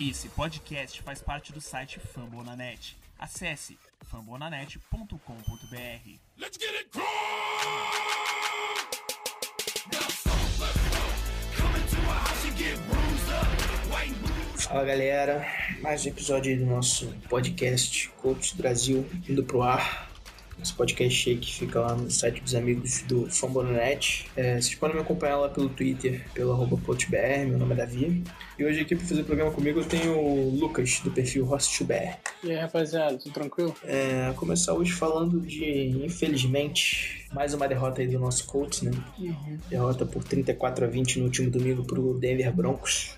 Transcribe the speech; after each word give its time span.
Esse 0.00 0.28
podcast 0.28 1.02
faz 1.02 1.20
parte 1.20 1.52
do 1.52 1.60
site 1.60 1.98
Fambonanet. 1.98 2.96
Acesse 3.18 3.76
fambonanet.com.br. 4.04 5.18
Let's 6.36 6.56
get 6.56 6.70
it. 6.72 6.88
Fala 14.54 14.84
galera, 14.84 15.44
mais 15.80 16.06
um 16.06 16.10
episódio 16.10 16.52
aí 16.52 16.58
do 16.58 16.66
nosso 16.66 17.08
podcast 17.28 18.08
Coach 18.18 18.56
Brasil 18.56 19.04
indo 19.28 19.42
pro 19.42 19.62
ar. 19.62 20.08
Esse 20.60 20.72
podcast 20.72 21.30
aí 21.30 21.36
que 21.36 21.54
fica 21.54 21.80
lá 21.80 21.94
no 21.94 22.10
site 22.10 22.40
dos 22.40 22.54
amigos 22.54 23.02
do 23.02 23.30
Fambonanet. 23.30 24.26
É, 24.36 24.60
vocês 24.60 24.74
podem 24.74 24.96
me 24.96 25.02
acompanhar 25.02 25.36
lá 25.36 25.48
pelo 25.48 25.68
Twitter, 25.68 26.24
pelo 26.34 26.52
arroba 26.52 26.76
CoachBR, 26.84 27.46
meu 27.46 27.58
nome 27.58 27.74
é 27.74 27.76
Davi. 27.76 28.24
E 28.58 28.64
hoje 28.64 28.80
aqui 28.80 28.96
para 28.96 29.06
fazer 29.06 29.20
o 29.20 29.24
programa 29.24 29.52
comigo 29.52 29.78
eu 29.78 29.84
tenho 29.84 30.18
o 30.18 30.58
Lucas, 30.58 31.00
do 31.00 31.10
perfil 31.10 31.46
HostBR. 31.46 32.16
E 32.42 32.50
aí, 32.50 32.56
rapaziada, 32.56 33.16
tudo 33.18 33.32
tranquilo? 33.32 33.74
É, 33.84 34.32
começar 34.36 34.74
hoje 34.74 34.92
falando 34.92 35.40
de, 35.40 36.04
infelizmente, 36.04 37.26
mais 37.32 37.54
uma 37.54 37.68
derrota 37.68 38.00
aí 38.00 38.08
do 38.08 38.18
nosso 38.18 38.44
Colts, 38.46 38.82
né? 38.82 38.90
Derrota 39.68 40.04
por 40.04 40.24
34 40.24 40.84
a 40.84 40.88
20 40.88 41.20
no 41.20 41.26
último 41.26 41.50
domingo 41.50 41.84
pro 41.84 42.18
Denver 42.18 42.52
Broncos. 42.52 43.16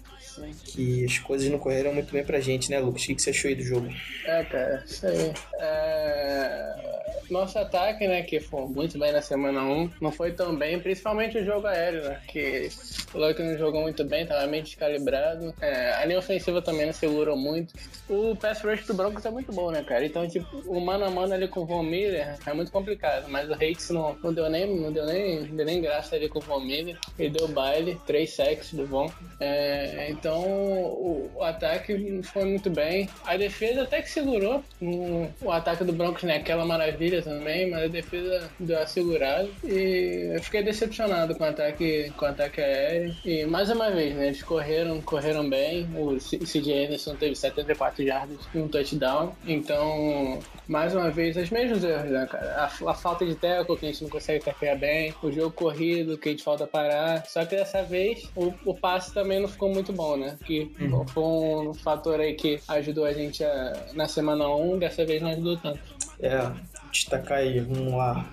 Que 0.64 1.04
as 1.04 1.18
coisas 1.18 1.48
não 1.50 1.58
correram 1.58 1.92
muito 1.92 2.12
bem 2.12 2.24
pra 2.24 2.40
gente, 2.40 2.70
né, 2.70 2.78
Lucas? 2.78 3.04
O 3.04 3.06
que 3.06 3.22
você 3.22 3.30
achou 3.30 3.48
aí 3.48 3.54
do 3.54 3.62
jogo? 3.62 3.88
É, 4.24 4.44
cara, 4.44 4.84
isso 4.86 5.06
aí. 5.06 5.32
É... 5.58 7.00
Nosso 7.30 7.58
ataque, 7.58 8.08
né, 8.08 8.22
que 8.22 8.40
foi 8.40 8.66
muito 8.66 8.98
bem 8.98 9.12
na 9.12 9.22
semana 9.22 9.62
1, 9.62 9.90
não 10.00 10.10
foi 10.10 10.32
tão 10.32 10.56
bem, 10.56 10.80
principalmente 10.80 11.38
o 11.38 11.44
jogo 11.44 11.66
aéreo, 11.68 12.02
né, 12.02 12.20
que 12.26 12.68
o 13.14 13.18
Luck 13.18 13.40
não 13.40 13.56
jogou 13.56 13.82
muito 13.82 14.04
bem, 14.04 14.26
tava 14.26 14.48
meio 14.48 14.64
descalibrado. 14.64 15.54
É, 15.60 15.92
a 15.92 16.04
linha 16.04 16.18
ofensiva 16.18 16.60
também 16.60 16.86
não 16.86 16.92
segurou 16.92 17.36
muito. 17.36 17.72
O 18.08 18.34
pass 18.34 18.60
rush 18.62 18.84
do 18.84 18.94
Broncos 18.94 19.24
é 19.24 19.30
muito 19.30 19.52
bom, 19.52 19.70
né, 19.70 19.82
cara? 19.84 20.04
Então, 20.04 20.28
tipo, 20.28 20.56
o 20.66 20.80
mano 20.80 21.04
a 21.04 21.10
mano 21.10 21.32
ali 21.32 21.46
com 21.46 21.60
o 21.60 21.66
Von 21.66 21.84
Miller 21.84 22.36
é 22.44 22.52
muito 22.52 22.72
complicado, 22.72 23.28
mas 23.28 23.48
o 23.48 23.54
Hates 23.54 23.90
não, 23.90 24.16
não 24.22 24.32
deu 24.34 24.50
nem, 24.50 24.66
não 24.66 24.92
deu 24.92 25.06
nem, 25.06 25.44
deu 25.44 25.64
nem 25.64 25.80
graça 25.80 26.16
ali 26.16 26.28
com 26.28 26.40
o 26.40 26.42
Von 26.42 26.60
Miller. 26.60 26.98
Ele 27.18 27.30
deu 27.30 27.46
baile, 27.46 28.00
três 28.06 28.32
sacks 28.32 28.72
do 28.72 28.86
Von. 28.86 29.10
É, 29.38 30.10
então, 30.10 30.29
o, 30.38 31.30
o 31.34 31.42
ataque 31.42 31.96
não 31.96 32.22
foi 32.22 32.44
muito 32.44 32.70
bem. 32.70 33.08
A 33.24 33.36
defesa 33.36 33.82
até 33.82 34.02
que 34.02 34.10
segurou. 34.10 34.62
O, 34.80 35.28
o 35.42 35.50
ataque 35.50 35.84
do 35.84 35.92
Broncos 35.92 36.22
não 36.22 36.32
é 36.32 36.36
aquela 36.36 36.64
maravilha 36.64 37.22
também, 37.22 37.70
mas 37.70 37.84
a 37.84 37.88
defesa 37.88 38.50
deu 38.58 38.78
a 38.78 38.86
segurada. 38.86 39.48
E 39.64 40.32
eu 40.34 40.42
fiquei 40.42 40.62
decepcionado 40.62 41.34
com 41.34 41.44
o 41.44 41.46
ataque, 41.46 42.12
com 42.16 42.24
o 42.24 42.28
ataque 42.28 42.60
aéreo. 42.60 43.14
E 43.24 43.44
mais 43.44 43.70
uma 43.70 43.90
vez, 43.90 44.14
né? 44.14 44.26
Eles 44.28 44.42
correram, 44.42 45.00
correram 45.00 45.48
bem. 45.48 45.88
O 45.96 46.16
CJ 46.18 46.86
Anderson 46.86 47.14
teve 47.16 47.34
74 47.34 48.04
jardas 48.04 48.38
e 48.54 48.58
um 48.58 48.68
touchdown. 48.68 49.34
Então, 49.46 50.38
mais 50.66 50.94
uma 50.94 51.10
vez, 51.10 51.36
os 51.36 51.50
mesmos 51.50 51.82
erros, 51.82 52.10
né, 52.10 52.26
cara? 52.30 52.54
A, 52.56 52.90
a 52.90 52.94
falta 52.94 53.26
de 53.26 53.34
tackle, 53.34 53.76
que 53.76 53.86
a 53.86 53.88
gente 53.88 54.02
não 54.02 54.10
consegue 54.10 54.44
taclear 54.44 54.78
bem. 54.78 55.14
O 55.22 55.30
jogo 55.30 55.50
corrido, 55.52 56.18
que 56.18 56.28
a 56.28 56.32
gente 56.32 56.44
falta 56.44 56.66
parar. 56.66 57.24
Só 57.26 57.44
que 57.44 57.56
dessa 57.56 57.82
vez, 57.82 58.28
o, 58.36 58.52
o 58.64 58.74
passe 58.74 59.12
também 59.12 59.40
não 59.40 59.48
ficou 59.48 59.72
muito 59.72 59.92
bom, 59.92 60.09
né? 60.16 60.36
Que 60.44 60.70
foi 61.12 61.22
um 61.68 61.74
fator 61.74 62.20
aí 62.20 62.34
que 62.34 62.60
ajudou 62.68 63.04
a 63.04 63.12
gente 63.12 63.42
a- 63.44 63.86
na 63.94 64.06
semana 64.08 64.48
1, 64.54 64.78
dessa 64.78 65.04
vez 65.04 65.20
não 65.22 65.30
ajudou 65.30 65.56
tanto. 65.56 65.80
É, 66.20 66.50
destacar 66.92 67.38
aí, 67.38 67.60
vamos 67.60 67.92
lá, 67.92 68.30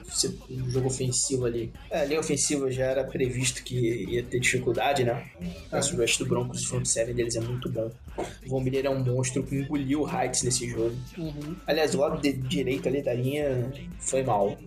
um 0.50 0.70
jogo 0.72 0.88
ofensivo 0.88 1.46
ali. 1.46 1.72
É, 1.90 2.02
a 2.02 2.06
linha 2.06 2.20
ofensiva 2.20 2.70
já 2.72 2.86
era 2.86 3.04
previsto 3.04 3.64
que 3.64 4.06
ia 4.10 4.24
ter 4.24 4.40
dificuldade, 4.40 5.04
né? 5.04 5.26
Mas 5.72 5.92
o 5.94 5.98
resto 5.98 6.24
do 6.24 6.30
Broncos, 6.30 6.64
o 6.66 6.68
front 6.70 6.86
seven 6.86 7.16
deles 7.16 7.36
é 7.36 7.40
muito 7.40 7.70
bom. 7.70 7.90
O 8.18 8.50
Von 8.50 8.62
Miller 8.62 8.86
é 8.86 8.90
um 8.90 9.04
monstro 9.04 9.44
que 9.44 9.56
engoliu 9.56 10.02
o 10.02 10.08
Heights 10.10 10.44
nesse 10.44 10.68
jogo. 10.70 10.96
Uhum. 11.18 11.56
Aliás, 11.68 11.94
o 11.94 12.00
lado 12.00 12.20
de- 12.22 12.34
direito 12.34 12.88
ali 12.88 13.02
da 13.02 13.14
linha 13.14 13.72
foi 14.00 14.24
mal. 14.24 14.58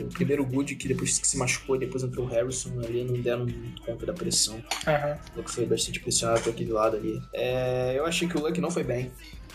O 0.00 0.06
primeiro 0.12 0.44
Good, 0.44 0.74
que 0.76 0.88
depois 0.88 1.18
que 1.18 1.26
se 1.26 1.36
machucou, 1.38 1.78
depois 1.78 2.02
entrou 2.02 2.26
o 2.26 2.28
Harrison, 2.28 2.70
ali 2.84 3.04
não 3.04 3.14
deram 3.20 3.44
muito 3.46 3.82
conta 3.82 4.06
da 4.06 4.12
pressão. 4.12 4.62
Aham. 4.86 5.18
O 5.34 5.38
Luck 5.38 5.50
foi 5.50 5.66
bastante 5.66 6.00
pressionado 6.00 6.40
por 6.42 6.50
aquele 6.50 6.72
lado 6.72 6.96
ali. 6.96 7.20
É, 7.32 7.94
eu 7.96 8.04
achei 8.06 8.28
que 8.28 8.36
o 8.36 8.40
Luck 8.40 8.60
não 8.60 8.70
foi 8.70 8.84
bem. 8.84 9.10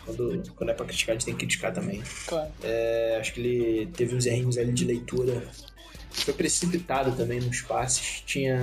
Quando, 0.06 0.42
quando 0.56 0.70
é 0.70 0.74
pra 0.74 0.86
criticar, 0.86 1.14
a 1.14 1.18
gente 1.20 1.26
tem 1.26 1.34
que 1.34 1.40
criticar 1.42 1.74
também. 1.74 2.02
Claro. 2.28 2.50
É, 2.64 3.18
acho 3.20 3.34
que 3.34 3.42
ele 3.42 3.88
teve 3.88 4.16
uns 4.16 4.26
errinhos 4.26 4.58
ali 4.58 4.72
de 4.72 4.86
leitura. 4.86 5.44
Foi 6.10 6.34
precipitado 6.34 7.12
também 7.16 7.40
nos 7.40 7.62
passes. 7.62 8.24
Tinha. 8.26 8.58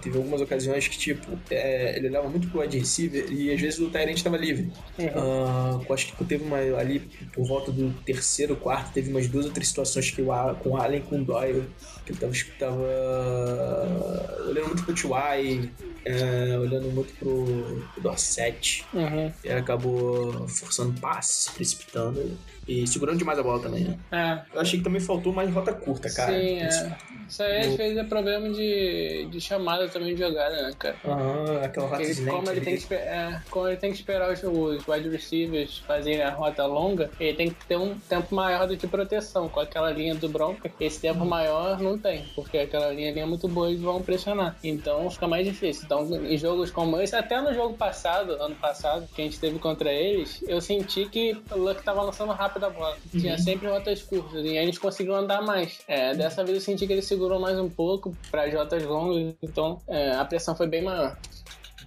Teve 0.00 0.16
algumas 0.18 0.40
ocasiões 0.40 0.86
que, 0.86 0.96
tipo, 0.96 1.36
é, 1.50 1.96
ele 1.96 2.08
olhava 2.08 2.28
muito 2.28 2.48
pro 2.48 2.60
wide 2.60 2.78
receiver 2.78 3.26
e 3.32 3.52
às 3.52 3.60
vezes 3.60 3.80
o 3.80 3.90
Tyrant 3.90 4.16
estava 4.16 4.36
livre. 4.36 4.70
Ah, 5.14 5.80
eu 5.86 5.94
acho 5.94 6.14
que 6.14 6.24
teve 6.24 6.44
uma. 6.44 6.58
Ali, 6.78 7.00
por 7.32 7.44
volta 7.44 7.72
do 7.72 7.90
terceiro, 8.04 8.54
quarto, 8.54 8.92
teve 8.92 9.10
umas 9.10 9.26
duas 9.26 9.46
ou 9.46 9.52
três 9.52 9.68
situações 9.68 10.10
que 10.12 10.22
o 10.22 10.30
Al- 10.30 10.54
com 10.56 10.70
o 10.70 10.76
Allen 10.76 11.00
com 11.02 11.20
o 11.20 11.24
Doyle. 11.24 11.64
Que 12.04 12.12
ele 12.12 12.18
tava, 12.18 12.32
tava 12.58 14.42
olhando 14.48 14.66
muito 14.68 14.82
pro 14.84 14.94
T.Y., 14.94 15.70
é, 16.04 16.58
olhando 16.58 16.90
muito 16.90 17.12
pro, 17.14 17.84
pro 17.94 18.02
Dorset. 18.02 18.84
Uhum. 18.92 19.32
E 19.44 19.50
acabou 19.50 20.48
forçando 20.48 20.98
passe, 21.00 21.44
se 21.44 21.52
precipitando 21.52 22.36
e 22.66 22.86
segurando 22.88 23.18
demais 23.18 23.38
a 23.38 23.42
bola 23.42 23.60
também, 23.60 23.84
né? 23.84 23.98
É. 24.10 24.54
Eu 24.54 24.60
achei 24.60 24.78
que 24.78 24.84
também 24.84 25.00
faltou 25.00 25.32
mais 25.32 25.52
rota 25.52 25.72
curta, 25.72 26.10
cara. 26.10 26.32
Sim, 26.32 26.58
é. 26.62 27.12
Isso 27.32 27.42
aí 27.42 27.60
às 27.60 27.76
vezes 27.76 27.96
é 27.96 28.04
problema 28.04 28.46
de, 28.50 29.26
de 29.30 29.40
chamada 29.40 29.88
também 29.88 30.14
de 30.14 30.20
jogada, 30.20 30.54
né, 30.62 30.70
cara? 30.78 30.96
Aham, 31.02 31.62
aquela 31.64 31.86
rota 31.86 32.02
Ele, 32.02 32.30
como, 32.30 32.50
ele 32.50 32.60
tem 32.60 32.76
que, 32.76 32.94
é, 32.94 33.40
como 33.48 33.68
ele 33.68 33.76
tem 33.78 33.90
que 33.90 33.96
esperar 33.96 34.30
os, 34.30 34.42
os 34.42 34.86
wide 34.86 35.08
receivers 35.08 35.78
fazerem 35.78 36.22
a 36.22 36.28
rota 36.28 36.66
longa, 36.66 37.10
ele 37.18 37.34
tem 37.34 37.48
que 37.48 37.64
ter 37.64 37.78
um 37.78 37.98
tempo 38.00 38.34
maior 38.34 38.68
de 38.68 38.86
proteção. 38.86 39.48
Com 39.48 39.60
aquela 39.60 39.90
linha 39.90 40.14
do 40.14 40.28
Bronco, 40.28 40.68
esse 40.78 41.00
tempo 41.00 41.24
maior 41.24 41.80
não 41.80 41.96
tem, 41.96 42.26
porque 42.34 42.58
aquela 42.58 42.92
linha 42.92 43.10
ali 43.10 43.20
é 43.20 43.24
muito 43.24 43.48
boa 43.48 43.68
e 43.68 43.72
eles 43.72 43.82
vão 43.82 44.02
pressionar. 44.02 44.56
Então 44.62 45.08
fica 45.10 45.26
mais 45.26 45.46
difícil. 45.46 45.84
Então, 45.86 46.02
em 46.26 46.36
jogos 46.36 46.70
como 46.70 47.00
esse, 47.00 47.16
até 47.16 47.40
no 47.40 47.54
jogo 47.54 47.78
passado, 47.78 48.32
ano 48.32 48.56
passado, 48.56 49.08
que 49.14 49.22
a 49.22 49.24
gente 49.24 49.40
teve 49.40 49.58
contra 49.58 49.90
eles, 49.90 50.44
eu 50.46 50.60
senti 50.60 51.06
que 51.06 51.34
o 51.50 51.56
Luck 51.56 51.82
tava 51.82 52.02
lançando 52.02 52.32
rápido 52.32 52.66
a 52.66 52.70
bola. 52.70 52.98
Tinha 53.10 53.38
sempre 53.38 53.68
rotas 53.68 54.02
curtas 54.02 54.44
e 54.44 54.48
aí 54.50 54.64
eles 54.64 54.76
conseguiram 54.76 55.16
andar 55.16 55.40
mais. 55.40 55.80
É, 55.88 56.14
dessa 56.14 56.44
vez 56.44 56.51
eu 56.54 56.60
senti 56.60 56.86
que 56.86 56.92
ele 56.92 57.02
segurou 57.02 57.38
mais 57.40 57.58
um 57.58 57.68
pouco 57.68 58.16
para 58.30 58.44
as 58.44 58.54
rotas 58.54 58.82
longas, 58.84 59.34
então 59.42 59.80
é, 59.88 60.12
a 60.12 60.24
pressão 60.24 60.54
foi 60.56 60.66
bem 60.66 60.82
maior. 60.82 61.16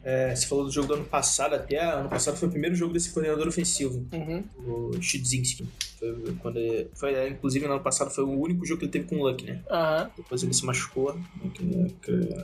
É, 0.03 0.35
você 0.35 0.45
falou 0.45 0.65
do 0.65 0.71
jogo 0.71 0.87
do 0.87 0.93
ano 0.95 1.05
passado 1.05 1.55
até. 1.55 1.79
Ano 1.83 2.07
passado 2.09 2.37
foi 2.37 2.47
o 2.47 2.51
primeiro 2.51 2.75
jogo 2.75 2.93
desse 2.93 3.11
coordenador 3.11 3.47
ofensivo, 3.47 4.05
Uhum. 4.13 4.43
o 4.59 5.01
Chudzinski. 5.01 5.67
Foi, 5.99 6.35
quando 6.41 6.57
ele, 6.57 6.89
foi, 6.93 7.13
é, 7.13 7.27
inclusive, 7.29 7.65
no 7.67 7.73
ano 7.73 7.83
passado 7.83 8.09
foi 8.11 8.23
o 8.23 8.39
único 8.39 8.65
jogo 8.65 8.79
que 8.79 8.85
ele 8.85 8.91
teve 8.91 9.05
com 9.05 9.17
o 9.17 9.27
Luck, 9.27 9.43
né? 9.45 9.59
Aham. 9.69 10.09
Depois 10.17 10.43
ele 10.43 10.53
se 10.53 10.65
machucou 10.65 11.17
naquele, 11.43 11.95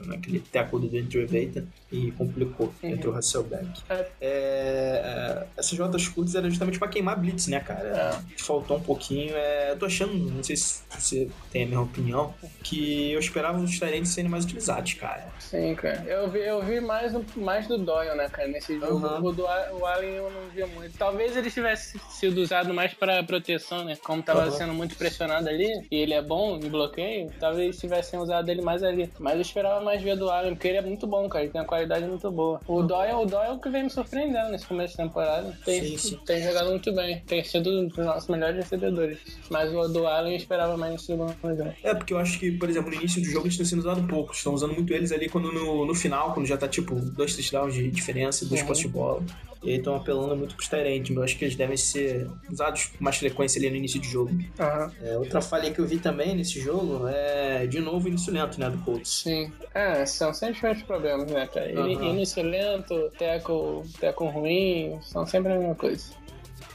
naquele- 0.06 0.40
tackle 0.52 0.88
do 0.88 0.98
Andrew 0.98 1.28
Veta 1.28 1.66
e 1.92 2.12
complicou. 2.12 2.74
Uhum. 2.82 2.90
Entrou 2.90 3.14
o 3.14 3.18
Hasselbeck. 3.18 3.82
É. 3.90 3.94
É, 3.96 4.06
é, 4.22 5.48
essas 5.58 5.78
rotas 5.78 6.08
curtas 6.08 6.36
eram 6.36 6.50
justamente 6.50 6.80
pra 6.80 6.88
queimar 6.88 7.20
blitz, 7.20 7.48
né, 7.48 7.60
cara? 7.60 8.20
Faltou 8.38 8.78
um 8.78 8.82
pouquinho. 8.82 9.34
É, 9.36 9.72
eu 9.72 9.78
tô 9.78 9.86
achando, 9.86 10.14
não 10.14 10.44
sei 10.44 10.56
se 10.56 10.82
você 10.90 11.30
tem 11.52 11.64
a 11.64 11.66
mesma 11.68 11.84
opinião, 11.84 12.34
que 12.64 13.12
eu 13.12 13.20
esperava 13.20 13.60
os 13.60 13.80
Tyrants 13.80 14.10
serem 14.10 14.30
mais 14.30 14.46
utilizados, 14.46 14.94
cara. 14.94 15.28
Sim, 15.40 15.76
cara. 15.76 16.04
Eu 16.08 16.30
vi, 16.30 16.40
eu 16.40 16.64
vi 16.64 16.80
mais, 16.80 17.14
mais 17.36 17.68
do 17.68 17.78
Doyle, 17.78 18.16
né, 18.16 18.30
cara, 18.30 18.48
nesse 18.48 18.80
jogo. 18.80 19.06
O, 19.28 19.32
do, 19.32 19.44
o 19.44 19.86
Allen 19.86 20.12
eu 20.16 20.32
não 20.32 20.50
vi 20.50 20.64
muito. 20.74 20.98
Talvez 20.98 21.36
ele 21.36 21.52
tivesse 21.52 22.00
sido 22.10 22.38
usado 22.40 22.74
mais 22.74 22.94
pra 22.94 23.22
proteção, 23.42 23.84
né? 23.84 23.98
Como 24.04 24.22
tava 24.22 24.42
Aham. 24.44 24.52
sendo 24.52 24.74
muito 24.74 24.96
pressionado 24.96 25.50
ali, 25.50 25.68
e 25.92 25.96
ele 25.96 26.14
é 26.14 26.22
bom 26.22 26.58
em 26.58 26.70
bloqueio, 26.70 27.32
talvez 27.40 27.78
tivessem 27.80 28.20
usado 28.20 28.50
ele 28.50 28.62
mais 28.62 28.84
ali. 28.84 29.12
Mas 29.20 29.36
eu 29.36 29.42
esperava 29.42 29.84
mais 29.84 30.02
ver 30.02 30.16
do 30.16 30.30
Allen, 30.30 30.54
porque 30.54 30.68
ele 30.68 30.78
é 30.78 30.82
muito 30.82 31.08
bom, 31.08 31.28
cara. 31.28 31.44
Ele 31.44 31.52
tem 31.52 31.60
uma 31.62 31.68
qualidade 31.68 32.06
muito 32.06 32.30
boa. 32.32 32.62
O 32.68 32.84
Doyle, 32.84 33.14
o 33.14 33.26
Doyle 33.26 33.60
que 33.60 33.70
vem 33.70 33.84
me 33.84 33.90
surpreendendo 33.90 34.50
nesse 34.52 34.66
começo 34.66 34.92
de 34.92 34.98
temporada. 34.98 35.58
Tem, 35.66 35.82
Sim, 35.84 35.98
sim. 35.98 36.20
tem 36.26 36.42
jogado 36.44 36.70
muito 36.70 36.94
bem. 36.94 37.20
Tem 37.26 37.44
sido 37.44 37.70
um 37.70 37.88
dos 37.88 37.98
nossos 38.06 38.30
melhores 38.30 38.58
recebedores. 38.58 39.20
Mas 39.50 39.74
o 39.74 39.88
do 39.88 40.08
Allen 40.08 40.34
eu 40.34 40.38
esperava 40.38 40.78
mais 40.78 40.94
nesse 40.94 41.06
segundo 41.06 41.36
jogo. 41.44 41.74
É, 41.84 41.94
porque 41.96 42.14
eu 42.14 42.20
acho 42.20 42.40
que, 42.40 42.52
por 42.52 42.70
exemplo, 42.70 42.90
no 42.92 42.96
início 42.98 43.22
do 43.22 43.28
jogo 43.28 43.46
eles 43.46 43.54
estão 43.54 43.66
sendo 43.66 43.80
usados 43.80 44.06
pouco. 44.08 44.34
Estão 44.34 44.54
usando 44.54 44.74
muito 44.74 44.94
eles 44.94 45.12
ali 45.12 45.28
quando 45.30 45.52
no, 45.52 45.86
no 45.86 45.96
final, 45.96 46.34
quando 46.34 46.46
já 46.46 46.58
tá 46.58 46.68
tipo 46.68 46.96
dois 46.96 47.36
touchdowns 47.36 47.74
de 47.74 47.90
diferença, 47.90 48.46
dois 48.46 48.62
Uhum. 48.62 48.68
postes 48.68 48.88
de 48.88 48.94
bola. 48.94 49.24
E 49.64 49.70
aí 49.70 49.78
estão 49.78 49.96
apelando 49.96 50.36
muito 50.36 50.56
pros 50.56 50.68
Tyrants. 50.68 51.10
mas 51.10 51.18
Eu 51.18 51.24
acho 51.24 51.38
que 51.38 51.46
eles 51.46 51.56
devem 51.56 51.78
ser 51.78 52.28
usados 52.52 52.86
com 52.98 53.04
mais 53.04 53.18
frequência 53.18 53.60
ali 53.60 53.70
no 53.70 53.76
início 53.76 54.00
do 54.02 54.06
jogo. 54.08 54.32
Aham. 54.60 54.92
É, 55.04 55.18
outra 55.18 55.40
falha 55.42 55.72
que 55.72 55.80
eu 55.80 55.86
vi 55.86 56.00
também 56.00 56.36
nesse 56.36 56.60
jogo 56.60 57.08
é, 57.08 57.68
de 57.68 57.80
novo, 57.80 58.06
o 58.06 58.10
início 58.10 58.34
lento, 58.34 58.60
né, 58.60 58.70
do 58.72 58.80
Colts. 58.80 59.22
Sim. 59.24 59.52
É, 59.74 60.04
são 60.06 60.34
sempre 60.34 60.68
os 60.72 60.82
problemas, 60.82 61.30
né, 61.32 61.48
cara? 61.48 61.72
Aham. 61.80 62.10
Início 62.10 62.42
lento, 62.42 63.12
teco, 63.20 63.86
teco 64.00 64.26
ruim, 64.26 64.98
são 65.04 65.26
sempre 65.28 65.52
a 65.54 65.58
mesma 65.60 65.76
coisa. 65.76 66.06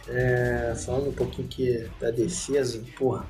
É, 0.08 0.72
falando 0.84 1.08
um 1.08 1.12
pouquinho 1.12 1.48
aqui 1.48 1.90
da 2.00 2.12
defesa, 2.12 2.80
porra. 2.96 3.26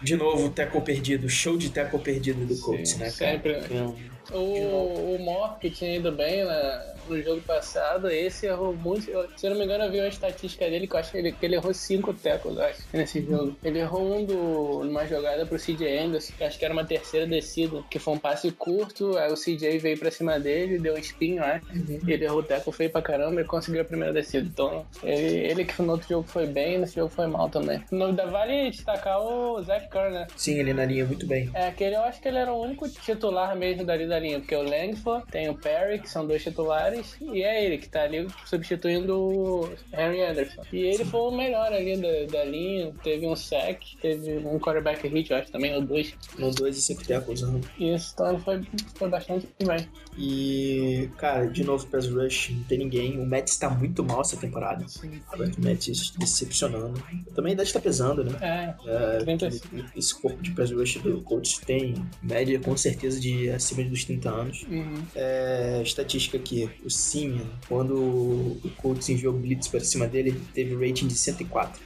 De 0.00 0.16
novo, 0.16 0.48
tackle 0.50 0.80
perdido, 0.80 1.28
show 1.28 1.56
de 1.56 1.70
tackle 1.70 1.98
perdido 1.98 2.44
do 2.46 2.56
Colts, 2.60 2.96
né, 2.96 3.10
cara? 3.10 3.32
sempre. 3.32 3.54
Um- 3.74 4.12
O, 4.32 5.16
o 5.16 5.58
que 5.58 5.68
tinha 5.68 5.96
ido 5.96 6.10
bem 6.12 6.44
na, 6.44 6.94
no 7.12 7.22
jogo 7.22 7.40
passado, 7.42 8.10
esse 8.10 8.46
errou 8.46 8.74
muito. 8.74 9.10
eu- 9.10 9.28
Se 9.36 9.46
eu 9.46 9.50
não 9.50 9.58
me 9.58 9.64
engano, 9.64 9.84
eu 9.84 9.90
vi 9.90 9.98
uma 9.98 10.08
estatística 10.08 10.68
dele 10.68 10.86
que 10.86 10.94
eu 10.94 11.00
acho 11.00 11.10
que 11.12 11.18
ele, 11.18 11.32
que 11.32 11.44
ele 11.46 11.54
errou 11.56 11.72
cinco 11.74 12.14
eu 12.24 12.62
acho, 12.62 12.82
nesse 12.92 13.20
jogo. 13.22 13.56
Ele 13.62 13.78
errou 13.78 14.16
um 14.16 14.24
do, 14.24 14.84
numa 14.84 15.06
jogada 15.06 15.44
pro 15.46 15.58
CJ 15.58 15.98
Anderson, 15.98 16.32
que 16.36 16.44
acho 16.44 16.58
que 16.58 16.64
era 16.64 16.72
uma 16.74 16.84
terceira 16.84 17.26
descida, 17.26 17.82
que 17.90 17.98
foi 17.98 18.14
um 18.14 18.18
passe 18.18 18.50
curto, 18.52 19.16
aí 19.18 19.30
o 19.32 19.36
CJ 19.36 19.78
veio 19.78 19.98
pra 19.98 20.10
cima 20.10 20.38
dele, 20.38 20.78
deu 20.78 20.94
um 20.94 20.98
espinho, 20.98 21.42
acho. 21.42 21.64
Ele 22.06 22.24
errou 22.24 22.38
o 22.38 22.42
tackle 22.42 22.72
feio 22.72 22.90
pra 22.90 23.02
caramba 23.02 23.40
e 23.40 23.44
conseguiu 23.44 23.82
a 23.82 23.84
primeira 23.84 24.12
descida. 24.12 24.46
Então, 24.46 24.86
ele, 25.02 25.38
ele 25.38 25.64
que 25.64 25.80
no 25.82 25.92
outro 25.92 26.08
jogo 26.08 26.26
foi 26.28 26.46
bem, 26.46 26.78
nesse 26.78 26.94
jogo 26.96 27.10
foi 27.10 27.26
mal 27.26 27.48
também. 27.48 27.82
No 27.90 28.12
vale 28.30 28.70
destacar 28.70 29.20
o 29.20 29.60
Zach 29.62 29.88
Kerr, 29.88 30.10
né? 30.10 30.26
Sim, 30.36 30.58
ele 30.58 30.72
na 30.72 30.84
linha 30.84 31.04
muito 31.04 31.26
bem. 31.26 31.50
É, 31.54 31.68
aquele 31.68 31.96
eu 31.96 32.02
acho 32.02 32.20
que 32.20 32.28
ele 32.28 32.38
era 32.38 32.52
o 32.52 32.60
único 32.60 32.88
titular 32.88 33.54
mesmo 33.56 33.84
dali 33.84 34.06
da 34.06 34.18
linha, 34.18 34.38
porque 34.40 34.54
o 34.54 34.62
Langford, 34.62 35.26
tem 35.30 35.48
o 35.48 35.54
Perry, 35.54 35.98
que 35.98 36.08
são 36.08 36.26
dois 36.26 36.42
titulares, 36.42 37.01
e 37.20 37.42
é 37.42 37.64
ele 37.64 37.78
que 37.78 37.88
tá 37.88 38.02
ali 38.02 38.26
substituindo 38.46 39.16
o 39.18 39.68
Henry 39.92 40.22
Anderson. 40.22 40.62
E 40.72 40.78
ele 40.78 41.04
foi 41.04 41.20
o 41.20 41.30
melhor 41.30 41.72
ali 41.72 41.96
da, 41.96 42.38
da 42.38 42.44
linha, 42.44 42.92
teve 43.02 43.26
um 43.26 43.36
sack, 43.36 43.96
teve 44.00 44.38
um 44.38 44.58
quarterback 44.58 45.06
hit, 45.08 45.30
eu 45.30 45.36
acho 45.38 45.50
também, 45.52 45.74
ou 45.74 45.82
dois. 45.82 46.14
No 46.38 46.50
2 46.50 46.76
e 46.76 46.82
5 46.82 47.06
tackles. 47.06 47.42
né? 47.42 47.60
Isso, 47.78 48.12
então 48.14 48.30
ele 48.32 48.40
foi, 48.40 48.62
foi 48.94 49.08
bastante 49.08 49.48
bem. 49.64 49.86
E, 50.16 51.08
cara, 51.16 51.46
de 51.46 51.64
novo, 51.64 51.86
pass 51.86 52.06
rush, 52.06 52.50
não 52.50 52.62
tem 52.64 52.78
ninguém. 52.78 53.18
O 53.18 53.24
Mets 53.26 53.56
tá 53.56 53.70
muito 53.70 54.04
mal 54.04 54.20
essa 54.20 54.36
temporada. 54.36 54.84
Roberto 55.26 55.60
Mets 55.60 56.10
decepcionando. 56.18 57.02
Também 57.34 57.52
ainda 57.52 57.62
está 57.62 57.80
pesando, 57.80 58.22
né? 58.24 58.36
É, 58.40 59.16
É, 59.16 59.18
35. 59.18 59.84
esse 59.96 60.14
corpo 60.20 60.42
de 60.42 60.50
pass 60.52 60.70
rush 60.70 60.96
do 60.98 61.22
Colts 61.22 61.58
tem 61.58 61.94
média 62.22 62.58
com 62.60 62.76
certeza 62.76 63.18
de 63.18 63.50
acima 63.50 63.82
dos 63.84 64.04
30 64.04 64.30
anos. 64.30 64.62
Uhum. 64.70 65.02
É, 65.14 65.80
estatística 65.82 66.36
aqui, 66.36 66.68
o 66.84 66.90
Simeon, 66.90 67.46
quando 67.68 67.94
o 67.96 68.70
Colts 68.78 69.08
enviou 69.08 69.32
blitz 69.32 69.68
para 69.68 69.80
cima 69.80 70.06
dele, 70.06 70.40
teve 70.54 70.74
rating 70.74 71.06
de 71.06 71.14
104. 71.14 71.80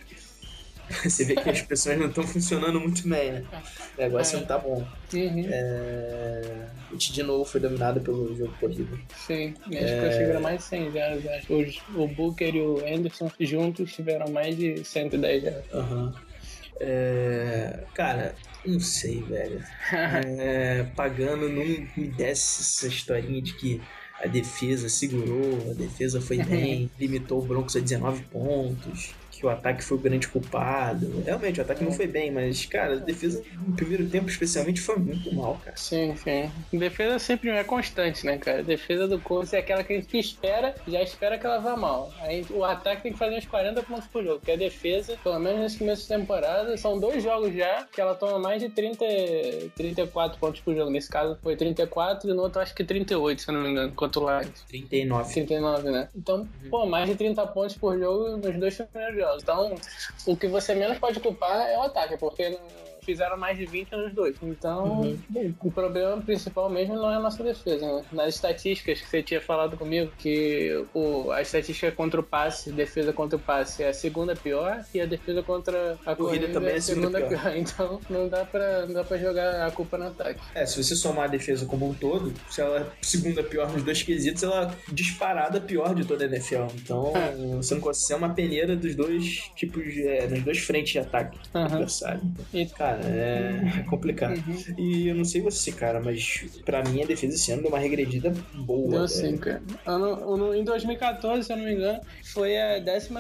Você 1.02 1.24
vê 1.24 1.34
que 1.34 1.50
as 1.50 1.60
pessoas 1.62 1.98
não 1.98 2.06
estão 2.06 2.24
funcionando 2.24 2.78
muito 2.80 3.06
bem, 3.08 3.32
né? 3.32 3.44
O 3.98 4.00
negócio 4.00 4.36
É. 4.36 4.40
não 4.40 4.46
tá 4.46 4.56
bom. 4.56 4.86
Uhum. 5.12 5.44
É... 5.50 6.66
O 6.92 6.96
de 6.96 7.22
novo 7.24 7.44
foi 7.44 7.60
dominado 7.60 8.00
pelo 8.00 8.34
jogo 8.36 8.54
corrido. 8.60 8.96
Sim, 9.26 9.52
eles 9.68 9.90
conseguiram 10.04 10.40
mais 10.40 10.58
de 10.58 10.64
100 10.64 10.92
jardas, 10.92 11.26
acho. 11.26 11.52
Os- 11.52 11.82
o 11.94 12.06
Booker 12.06 12.54
e 12.54 12.60
o 12.60 12.78
Anderson 12.86 13.28
juntos 13.40 13.92
tiveram 13.92 14.30
mais 14.30 14.56
de 14.56 14.84
110 14.84 15.42
jardas. 15.42 15.64
Aham. 15.74 16.14
É, 16.78 17.80
Cara, 17.94 18.34
não 18.64 18.78
sei, 18.80 19.22
velho. 19.22 19.62
É, 20.38 20.84
Pagando 20.94 21.48
não 21.48 21.64
me 21.64 22.08
desce 22.16 22.60
essa 22.62 22.86
historinha 22.86 23.42
de 23.42 23.54
que 23.54 23.80
a 24.22 24.26
defesa 24.26 24.88
segurou, 24.88 25.70
a 25.70 25.74
defesa 25.74 26.20
foi 26.20 26.38
bem, 26.42 26.90
limitou 26.98 27.42
o 27.42 27.46
Broncos 27.46 27.76
a 27.76 27.80
19 27.80 28.22
pontos, 28.24 29.14
que 29.36 29.46
o 29.46 29.48
ataque 29.48 29.82
foi 29.82 29.96
o 29.96 30.00
grande 30.00 30.28
culpado. 30.28 31.22
Realmente, 31.24 31.60
o 31.60 31.62
ataque 31.62 31.84
não 31.84 31.92
foi 31.92 32.06
bem, 32.06 32.30
mas, 32.30 32.64
cara, 32.66 32.94
a 32.94 32.96
defesa 32.96 33.42
no 33.66 33.74
primeiro 33.74 34.08
tempo, 34.08 34.28
especialmente, 34.28 34.80
foi 34.80 34.96
muito 34.96 35.34
mal, 35.34 35.60
cara. 35.64 35.76
Sim, 35.76 36.14
sim. 36.16 36.50
Defesa 36.72 37.18
sempre 37.18 37.50
é 37.50 37.64
constante, 37.64 38.24
né, 38.24 38.38
cara? 38.38 38.62
Defesa 38.62 39.06
do 39.06 39.20
Colts 39.20 39.52
é 39.52 39.58
aquela 39.58 39.82
que 39.84 39.92
a 39.92 39.96
gente 39.96 40.18
espera, 40.18 40.74
já 40.86 41.02
espera 41.02 41.38
que 41.38 41.46
ela 41.46 41.58
vá 41.58 41.76
mal. 41.76 42.12
Aí 42.20 42.44
o 42.50 42.64
ataque 42.64 43.02
tem 43.02 43.12
que 43.12 43.18
fazer 43.18 43.36
uns 43.36 43.46
40 43.46 43.82
pontos 43.82 44.06
por 44.06 44.24
jogo, 44.24 44.38
porque 44.38 44.52
a 44.52 44.56
defesa, 44.56 45.16
pelo 45.22 45.38
menos 45.38 45.60
nesse 45.60 45.78
começo 45.78 46.02
de 46.02 46.08
temporada, 46.08 46.76
são 46.76 46.98
dois 46.98 47.22
jogos 47.22 47.54
já 47.54 47.86
que 47.92 48.00
ela 48.00 48.14
toma 48.14 48.38
mais 48.38 48.62
de 48.62 48.68
30, 48.68 49.04
34 49.74 50.38
pontos 50.38 50.60
por 50.60 50.74
jogo. 50.74 50.90
Nesse 50.90 51.08
caso 51.08 51.38
foi 51.42 51.56
34 51.56 52.30
e 52.30 52.34
no 52.34 52.42
outro 52.42 52.60
acho 52.60 52.74
que 52.74 52.84
38, 52.84 53.42
se 53.42 53.48
eu 53.48 53.54
não 53.54 53.62
me 53.62 53.70
engano, 53.70 53.92
contra 53.92 54.20
o 54.20 54.40
Lions. 54.40 54.64
39. 54.68 55.32
39, 55.32 55.90
né? 55.90 56.08
Então, 56.14 56.48
pô, 56.70 56.86
mais 56.86 57.08
de 57.08 57.14
30 57.14 57.46
pontos 57.48 57.76
por 57.76 57.98
jogo 57.98 58.36
nos 58.36 58.56
dois 58.58 58.76
primeiros 58.76 59.16
jogos. 59.16 59.25
Então, 59.36 59.74
o 60.26 60.36
que 60.36 60.46
você 60.46 60.74
menos 60.74 60.98
pode 60.98 61.20
culpar 61.20 61.68
é 61.68 61.78
o 61.78 61.82
ataque, 61.82 62.16
porque 62.16 62.58
fizeram 63.06 63.36
mais 63.38 63.56
de 63.56 63.64
20 63.64 63.92
nos 63.92 64.12
dois. 64.12 64.36
Então, 64.42 65.16
o 65.62 65.70
problema 65.70 66.20
principal 66.20 66.68
mesmo 66.68 66.96
não 66.96 67.10
é 67.10 67.14
a 67.14 67.20
nossa 67.20 67.42
defesa. 67.42 67.86
Né? 67.86 68.04
Nas 68.12 68.34
estatísticas 68.34 69.00
que 69.00 69.08
você 69.08 69.22
tinha 69.22 69.40
falado 69.40 69.76
comigo, 69.76 70.12
que 70.18 70.84
o, 70.92 71.30
a 71.30 71.40
estatística 71.40 71.90
contra 71.92 72.20
o 72.20 72.22
passe, 72.22 72.72
defesa 72.72 73.12
contra 73.12 73.36
o 73.36 73.40
passe 73.40 73.82
é 73.84 73.88
a 73.88 73.94
segunda 73.94 74.34
pior 74.34 74.84
e 74.92 75.00
a 75.00 75.06
defesa 75.06 75.42
contra 75.42 75.96
a 76.04 76.14
corrida, 76.16 76.48
também 76.48 76.74
é 76.74 76.76
a 76.76 76.82
segunda 76.82 77.20
pior. 77.20 77.36
Então, 77.56 78.00
não 78.10 78.28
dá, 78.28 78.44
pra, 78.44 78.86
não 78.86 78.94
dá 78.94 79.04
pra 79.04 79.16
jogar 79.16 79.66
a 79.66 79.70
culpa 79.70 79.96
no 79.96 80.08
ataque. 80.08 80.40
É, 80.54 80.66
se 80.66 80.82
você 80.82 80.96
somar 80.96 81.24
a 81.24 81.28
defesa 81.28 81.64
como 81.64 81.88
um 81.88 81.94
todo, 81.94 82.32
se 82.50 82.60
ela 82.60 82.80
é 82.80 82.86
segunda 83.00 83.42
pior 83.42 83.72
nos 83.72 83.82
dois 83.84 84.02
quesitos, 84.02 84.42
ela 84.42 84.64
é 84.88 84.92
disparada 84.92 85.60
pior 85.60 85.94
de 85.94 86.04
toda 86.04 86.24
a 86.24 86.26
NFL. 86.26 86.66
Então, 86.74 87.12
você 87.56 87.74
não 87.74 87.80
consegue 87.80 88.06
ser 88.06 88.14
uma 88.14 88.34
peneira 88.34 88.74
dos 88.74 88.94
dois 88.96 89.48
tipos, 89.54 89.84
de, 89.84 90.06
é, 90.06 90.26
nas 90.26 90.42
duas 90.42 90.58
frentes 90.58 90.92
de 90.92 90.98
ataque 90.98 91.38
do 91.38 91.58
Aham. 91.58 91.66
adversário. 91.66 92.20
E- 92.52 92.66
Cara, 92.66 92.95
é 93.04 93.82
complicado. 93.88 94.42
E 94.78 95.08
eu 95.08 95.14
não 95.14 95.24
sei 95.24 95.40
você, 95.40 95.72
cara, 95.72 96.00
mas 96.00 96.44
pra 96.64 96.82
mim 96.84 97.02
a 97.02 97.06
defesa 97.06 97.34
esse 97.34 97.52
ano 97.52 97.62
deu 97.62 97.70
uma 97.70 97.78
regredida 97.78 98.32
boa. 98.54 98.82
Deu 98.90 98.90
velho. 99.00 99.08
sim, 99.08 99.36
cara. 99.36 99.62
Ano- 99.84 100.34
ano- 100.34 100.54
em 100.54 100.64
2014, 100.64 101.44
se 101.44 101.52
eu 101.52 101.56
não 101.56 101.64
me 101.64 101.74
engano, 101.74 102.00
foi 102.24 102.56
a 102.56 102.78
11 102.78 103.10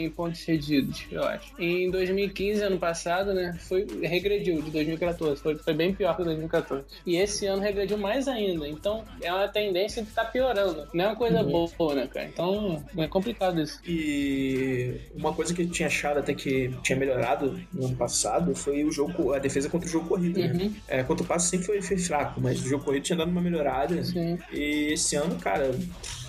em 0.00 0.10
pontos 0.10 0.40
cedidos, 0.40 1.04
eu 1.10 1.22
acho. 1.24 1.52
Em 1.58 1.90
2015, 1.90 2.62
ano 2.62 2.78
passado, 2.78 3.32
né, 3.34 3.56
foi, 3.60 3.86
regrediu 4.02 4.60
de 4.62 4.70
2014. 4.70 5.40
Foi, 5.40 5.56
foi 5.56 5.74
bem 5.74 5.94
pior 5.94 6.16
que 6.16 6.24
2014. 6.24 6.84
E 7.04 7.16
esse 7.16 7.46
ano 7.46 7.62
regrediu 7.62 7.98
mais 7.98 8.28
ainda. 8.28 8.66
Então, 8.68 9.04
é 9.22 9.32
uma 9.32 9.48
tendência 9.48 10.02
de 10.02 10.08
estar 10.08 10.24
piorando. 10.26 10.86
Não 10.92 11.04
é 11.04 11.08
uma 11.08 11.16
coisa 11.16 11.42
boa, 11.42 11.94
né, 11.94 12.06
cara? 12.12 12.26
Então, 12.26 12.84
é 12.96 13.06
complicado 13.06 13.60
isso. 13.60 13.80
E 13.86 15.00
uma 15.14 15.32
coisa 15.32 15.54
que 15.54 15.62
eu 15.62 15.68
tinha 15.70 15.86
achado 15.88 16.18
até 16.18 16.34
que 16.34 16.70
tinha 16.82 16.98
melhorado 16.98 17.58
no 17.72 17.86
ano 17.86 17.96
passado 17.96 18.54
foi 18.54 18.84
o 18.84 18.90
jogo, 18.90 19.05
a 19.34 19.38
defesa 19.38 19.68
contra 19.68 19.88
o 19.88 19.90
jogo 19.92 20.08
corrido, 20.08 20.38
né? 20.38 20.52
Uhum. 20.52 20.74
É, 20.88 21.02
contra 21.02 21.24
o 21.24 21.26
passe 21.26 21.50
sempre 21.50 21.66
foi, 21.66 21.82
foi 21.82 21.98
fraco, 21.98 22.40
mas 22.40 22.60
o 22.64 22.68
jogo 22.68 22.84
corrido 22.84 23.02
tinha 23.02 23.16
dado 23.16 23.30
uma 23.30 23.40
melhorada. 23.40 24.02
Sim. 24.04 24.38
E 24.52 24.92
esse 24.92 25.16
ano, 25.16 25.36
cara, 25.36 25.74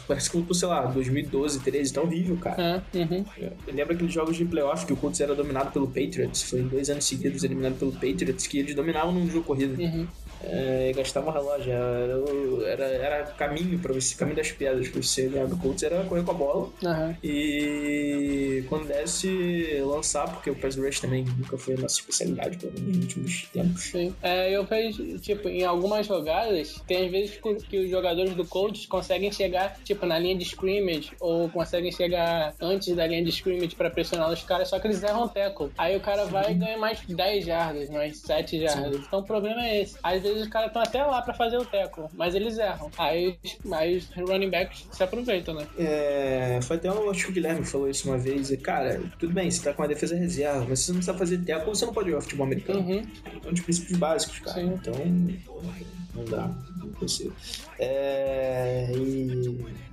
parece 0.07 0.29
que 0.29 0.37
voltou, 0.37 0.55
sei 0.55 0.67
lá, 0.67 0.85
2012, 0.85 1.59
13, 1.59 1.93
tá 1.93 2.01
horrível, 2.01 2.37
cara. 2.37 2.83
É, 2.93 2.97
uhum. 2.97 3.25
Eu 3.67 3.73
lembro 3.73 3.93
aqueles 3.93 4.13
jogos 4.13 4.37
de 4.37 4.45
playoff 4.45 4.85
que 4.85 4.93
o 4.93 4.97
Colts 4.97 5.19
era 5.19 5.35
dominado 5.35 5.71
pelo 5.71 5.87
Patriots. 5.87 6.43
Foi 6.43 6.61
dois 6.61 6.89
anos 6.89 7.05
seguidos 7.05 7.43
eliminado 7.43 7.77
pelo 7.77 7.91
Patriots, 7.91 8.47
que 8.47 8.59
eles 8.59 8.73
dominavam 8.73 9.11
no 9.11 9.29
jogo 9.29 9.45
corrido. 9.45 9.79
Uhum. 9.79 10.07
É, 10.43 10.91
gastavam 10.95 11.31
relógio. 11.31 11.71
Era, 12.65 12.83
era, 12.83 12.85
era 12.85 13.25
caminho 13.31 13.79
para 13.79 13.93
você, 13.93 14.15
caminho 14.15 14.37
das 14.37 14.51
pedras 14.51 14.87
pra 14.89 15.01
você 15.01 15.27
ganhar 15.27 15.47
do 15.47 15.57
Colts, 15.57 15.83
era 15.83 16.03
correr 16.03 16.23
com 16.23 16.31
a 16.31 16.33
bola. 16.33 16.69
Aham. 16.83 17.17
E 17.23 18.63
quando 18.69 18.87
desse, 18.87 19.79
lançar, 19.85 20.31
porque 20.31 20.49
o 20.49 20.55
pass 20.55 20.75
rush 20.75 20.99
também 20.99 21.23
nunca 21.23 21.57
foi 21.57 21.75
a 21.75 21.77
nossa 21.77 21.99
especialidade, 21.99 22.57
pelo 22.57 22.73
menos 22.73 22.87
nos 22.87 23.03
últimos 23.03 23.49
tempos. 23.53 23.83
Sim. 23.83 24.15
É, 24.21 24.55
eu 24.55 24.63
vejo, 24.65 25.19
tipo, 25.19 25.47
em 25.47 25.63
algumas 25.63 26.05
jogadas, 26.05 26.81
tem 26.87 27.05
às 27.05 27.11
vezes 27.11 27.39
que, 27.69 27.77
os 27.77 27.89
jogadores 27.89 28.33
do 28.33 28.45
Colts 28.45 28.85
conseguem 28.85 29.31
chegar, 29.31 29.77
tipo, 29.83 30.05
na 30.05 30.17
linha 30.17 30.35
de 30.35 30.43
scrimmage, 30.43 31.11
ou 31.19 31.49
conseguem 31.49 31.91
chegar 31.91 32.53
antes 32.59 32.95
da 32.95 33.05
linha 33.05 33.23
de 33.23 33.29
scrimmage 33.29 33.75
pra 33.75 33.89
pressionar 33.89 34.31
os 34.31 34.43
caras, 34.43 34.69
só 34.69 34.79
que 34.79 34.87
eles 34.87 35.01
erram 35.03 35.23
o 35.23 35.29
tackle. 35.29 35.71
Aí 35.77 35.95
o 35.95 35.99
cara 35.99 36.25
vai 36.25 36.51
e 36.51 36.55
ganha 36.55 36.77
mais 36.77 36.99
10 37.01 37.45
jardas, 37.45 37.89
mais 37.89 38.17
7 38.19 38.61
jardas. 38.61 39.01
Então 39.05 39.19
o 39.19 39.23
problema 39.23 39.65
é 39.65 39.81
esse. 39.81 39.97
Às 40.01 40.23
vezes 40.27 40.43
os 40.43 40.49
caras 40.49 40.67
estão 40.67 40.81
até 40.81 41.03
lá 41.03 41.21
pra 41.21 41.33
fazer 41.33 41.57
o 41.57 41.65
tackle, 41.65 42.05
mas 42.13 42.35
eles 42.35 42.57
erram. 42.57 42.89
Aí, 42.97 43.37
aí 43.71 43.97
os 43.97 44.09
running 44.15 44.49
backs 44.49 44.87
se 44.91 45.03
aproveitam, 45.03 45.53
né? 45.53 45.67
É, 45.77 46.59
foi 46.61 46.77
até 46.77 46.91
o 46.91 47.09
acho 47.09 47.25
que 47.25 47.31
o 47.31 47.33
Guilherme 47.33 47.65
falou 47.65 47.89
isso 47.89 48.07
uma 48.09 48.17
vez. 48.17 48.51
E, 48.51 48.57
cara, 48.57 49.01
tudo 49.19 49.33
bem, 49.33 49.49
você 49.49 49.63
tá 49.63 49.73
com 49.73 49.81
uma 49.81 49.87
defesa 49.87 50.15
reserva, 50.15 50.65
mas 50.67 50.79
se 50.79 50.85
você 50.87 50.93
não 50.93 51.01
sabe 51.01 51.19
fazer 51.19 51.37
tackle, 51.39 51.69
você 51.69 51.85
não 51.85 51.93
pode 51.93 52.09
jogar 52.09 52.21
futebol 52.21 52.45
americano. 52.45 52.79
Uhum. 52.79 53.03
É 53.43 53.47
um 53.47 53.53
dos 53.53 53.61
princípios 53.61 53.97
básicos, 53.97 54.39
cara. 54.39 54.61
Sim. 54.61 54.73
Então, 54.73 54.93
não 56.15 56.25
dá, 56.25 56.51
não 56.77 56.89
consigo. 56.91 57.33
É, 57.79 58.91
e. 58.95 59.87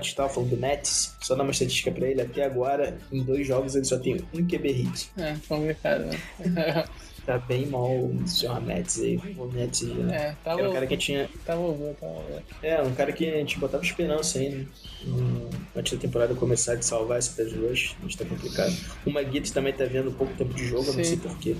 Estava 0.00 0.28
falando 0.28 0.50
do 0.50 0.56
Nets, 0.56 1.16
só 1.20 1.34
dar 1.34 1.42
uma 1.42 1.50
estatística 1.50 1.90
pra 1.90 2.06
ele. 2.06 2.22
Até 2.22 2.44
agora, 2.44 2.96
em 3.10 3.20
dois 3.24 3.44
jogos, 3.44 3.74
ele 3.74 3.84
só 3.84 3.98
tem 3.98 4.14
um 4.32 4.46
QB 4.46 4.70
hit. 4.70 5.10
É, 5.16 5.34
complicado, 5.48 6.04
né? 6.04 6.18
Tá 7.24 7.38
bem 7.38 7.66
mal 7.66 7.88
o 7.88 8.26
Sr. 8.26 8.60
Nets 8.60 9.00
aí. 9.00 9.16
O 9.38 9.46
Nets 9.46 9.82
né? 9.82 10.16
É, 10.16 10.36
tava, 10.42 10.60
Era 10.60 10.70
um 10.70 10.72
cara 10.72 10.86
que 10.88 10.96
tinha. 10.96 11.30
tava 11.46 11.60
ouvindo, 11.60 11.94
tava 11.94 12.12
ouvindo. 12.12 12.42
É, 12.62 12.82
um 12.82 12.94
cara 12.94 13.12
que 13.12 13.28
a 13.28 13.36
gente 13.36 13.58
botava 13.60 13.84
esperança 13.84 14.38
ainda. 14.40 14.66
Hum, 15.06 15.48
Antes 15.76 15.92
da 15.92 15.98
temporada 16.00 16.34
começar 16.34 16.74
de 16.74 16.84
salvar 16.84 17.18
esse 17.20 17.30
pass 17.30 17.52
rush, 17.52 17.96
a 18.00 18.02
gente 18.02 18.18
tá 18.18 18.24
complicado. 18.24 18.74
O 19.06 19.10
Maguito 19.10 19.52
também 19.52 19.72
tá 19.72 19.84
vendo 19.84 20.10
pouco 20.12 20.34
tempo 20.34 20.52
de 20.52 20.66
jogo, 20.66 20.82
eu 20.88 20.94
não 20.94 21.04
Sim. 21.04 21.04
sei 21.04 21.16
porquê. 21.16 21.56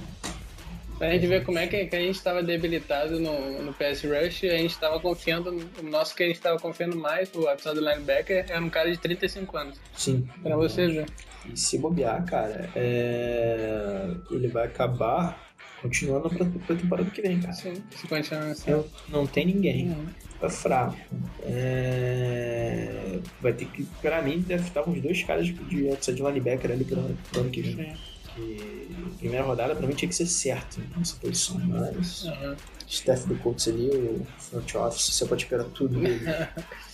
Pra 0.98 1.10
gente 1.10 1.26
ver 1.26 1.44
como 1.44 1.58
é 1.58 1.66
que, 1.66 1.86
que 1.86 1.96
a 1.96 2.00
gente 2.00 2.14
estava 2.14 2.42
debilitado 2.42 3.18
no, 3.18 3.62
no 3.62 3.72
PS 3.72 4.02
Rush, 4.02 4.44
a 4.44 4.56
gente 4.56 4.70
estava 4.70 5.00
confiando, 5.00 5.50
o 5.80 5.82
nosso 5.82 6.14
que 6.14 6.22
a 6.22 6.26
gente 6.26 6.36
estava 6.36 6.58
confiando 6.58 6.96
mais, 6.96 7.28
o 7.34 7.48
episódio 7.48 7.80
do 7.82 7.88
linebacker, 7.88 8.46
era 8.48 8.60
um 8.60 8.70
cara 8.70 8.90
de 8.90 8.98
35 8.98 9.56
anos. 9.56 9.80
Sim. 9.96 10.28
Pra 10.42 10.56
você 10.56 10.86
ver. 10.86 11.06
E 11.52 11.58
se 11.58 11.78
bobear, 11.78 12.24
cara, 12.24 12.70
é... 12.76 14.10
ele 14.30 14.46
vai 14.48 14.66
acabar 14.66 15.51
continuando 15.82 16.30
pra, 16.30 16.46
pra 16.46 16.76
temporada 16.76 17.10
que 17.10 17.20
vem, 17.20 17.40
cara. 17.40 17.52
Sim, 17.52 17.74
se 17.94 18.06
continuar 18.08 18.44
assim. 18.46 18.70
Não, 18.70 18.84
não 19.08 19.26
tem 19.26 19.44
ninguém. 19.46 19.90
Uhum. 19.90 20.06
Tá 20.40 20.48
fraco. 20.48 20.96
É... 21.42 23.18
Vai 23.40 23.52
ter 23.52 23.66
que, 23.66 23.84
pra 24.00 24.22
mim, 24.22 24.40
deve 24.40 24.66
estar 24.66 24.88
uns 24.88 25.00
dois 25.00 25.22
caras 25.24 25.46
de 25.46 25.88
outside 25.88 26.22
linebacker 26.22 26.70
ali 26.70 26.84
pro, 26.84 27.02
pro 27.30 27.40
ano 27.40 27.50
que 27.50 27.60
vem. 27.62 27.94
Que 28.34 28.88
primeira 29.18 29.44
rodada 29.44 29.74
pra 29.76 29.86
mim 29.86 29.94
tinha 29.94 30.08
que 30.08 30.14
ser 30.14 30.26
certo 30.26 30.80
nessa 30.96 31.16
posição, 31.16 31.58
mas 31.60 32.24
Uhum. 32.24 32.56
staff 32.88 33.26
do 33.28 33.34
Colts 33.36 33.68
ali, 33.68 33.88
o 33.90 34.26
front 34.38 34.74
office, 34.74 35.14
você 35.14 35.26
pode 35.26 35.42
esperar 35.44 35.64
tudo 35.64 35.98
dele. 36.00 36.20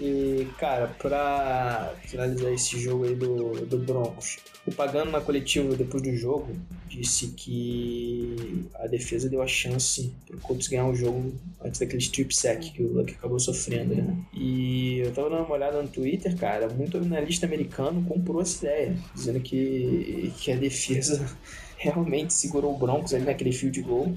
E, 0.00 0.46
cara, 0.58 0.86
pra 0.98 1.92
finalizar 2.04 2.52
esse 2.52 2.78
jogo 2.78 3.04
aí 3.04 3.16
do, 3.16 3.66
do 3.66 3.78
Broncos, 3.78 4.38
o 4.64 4.72
Pagano 4.72 5.10
na 5.10 5.20
coletiva 5.20 5.74
depois 5.74 6.02
do 6.02 6.14
jogo 6.14 6.54
disse 6.86 7.28
que 7.28 8.66
a 8.76 8.86
defesa 8.86 9.28
deu 9.28 9.42
a 9.42 9.46
chance 9.46 10.12
pro 10.26 10.38
Colts 10.38 10.68
ganhar 10.68 10.86
o 10.86 10.94
jogo 10.94 11.34
antes 11.64 11.80
daquele 11.80 11.98
strip 11.98 12.34
sack 12.34 12.70
que 12.70 12.82
o 12.82 12.92
Luck 12.92 13.12
acabou 13.12 13.40
sofrendo, 13.40 13.96
né? 13.96 14.16
E 14.32 14.98
eu 14.98 15.12
tava 15.12 15.30
dando 15.30 15.44
uma 15.44 15.54
olhada 15.54 15.82
no 15.82 15.88
Twitter, 15.88 16.36
cara, 16.36 16.68
muito 16.68 16.96
analista 16.98 17.46
americano 17.46 18.04
comprou 18.04 18.40
essa 18.40 18.64
ideia, 18.64 18.96
dizendo 19.14 19.40
que, 19.40 20.32
que 20.38 20.52
a 20.52 20.56
defesa 20.56 21.28
realmente 21.76 22.32
segurou 22.32 22.74
o 22.74 22.78
Broncos 22.78 23.14
ali 23.14 23.24
naquele 23.24 23.52
field 23.52 23.80
goal 23.82 24.14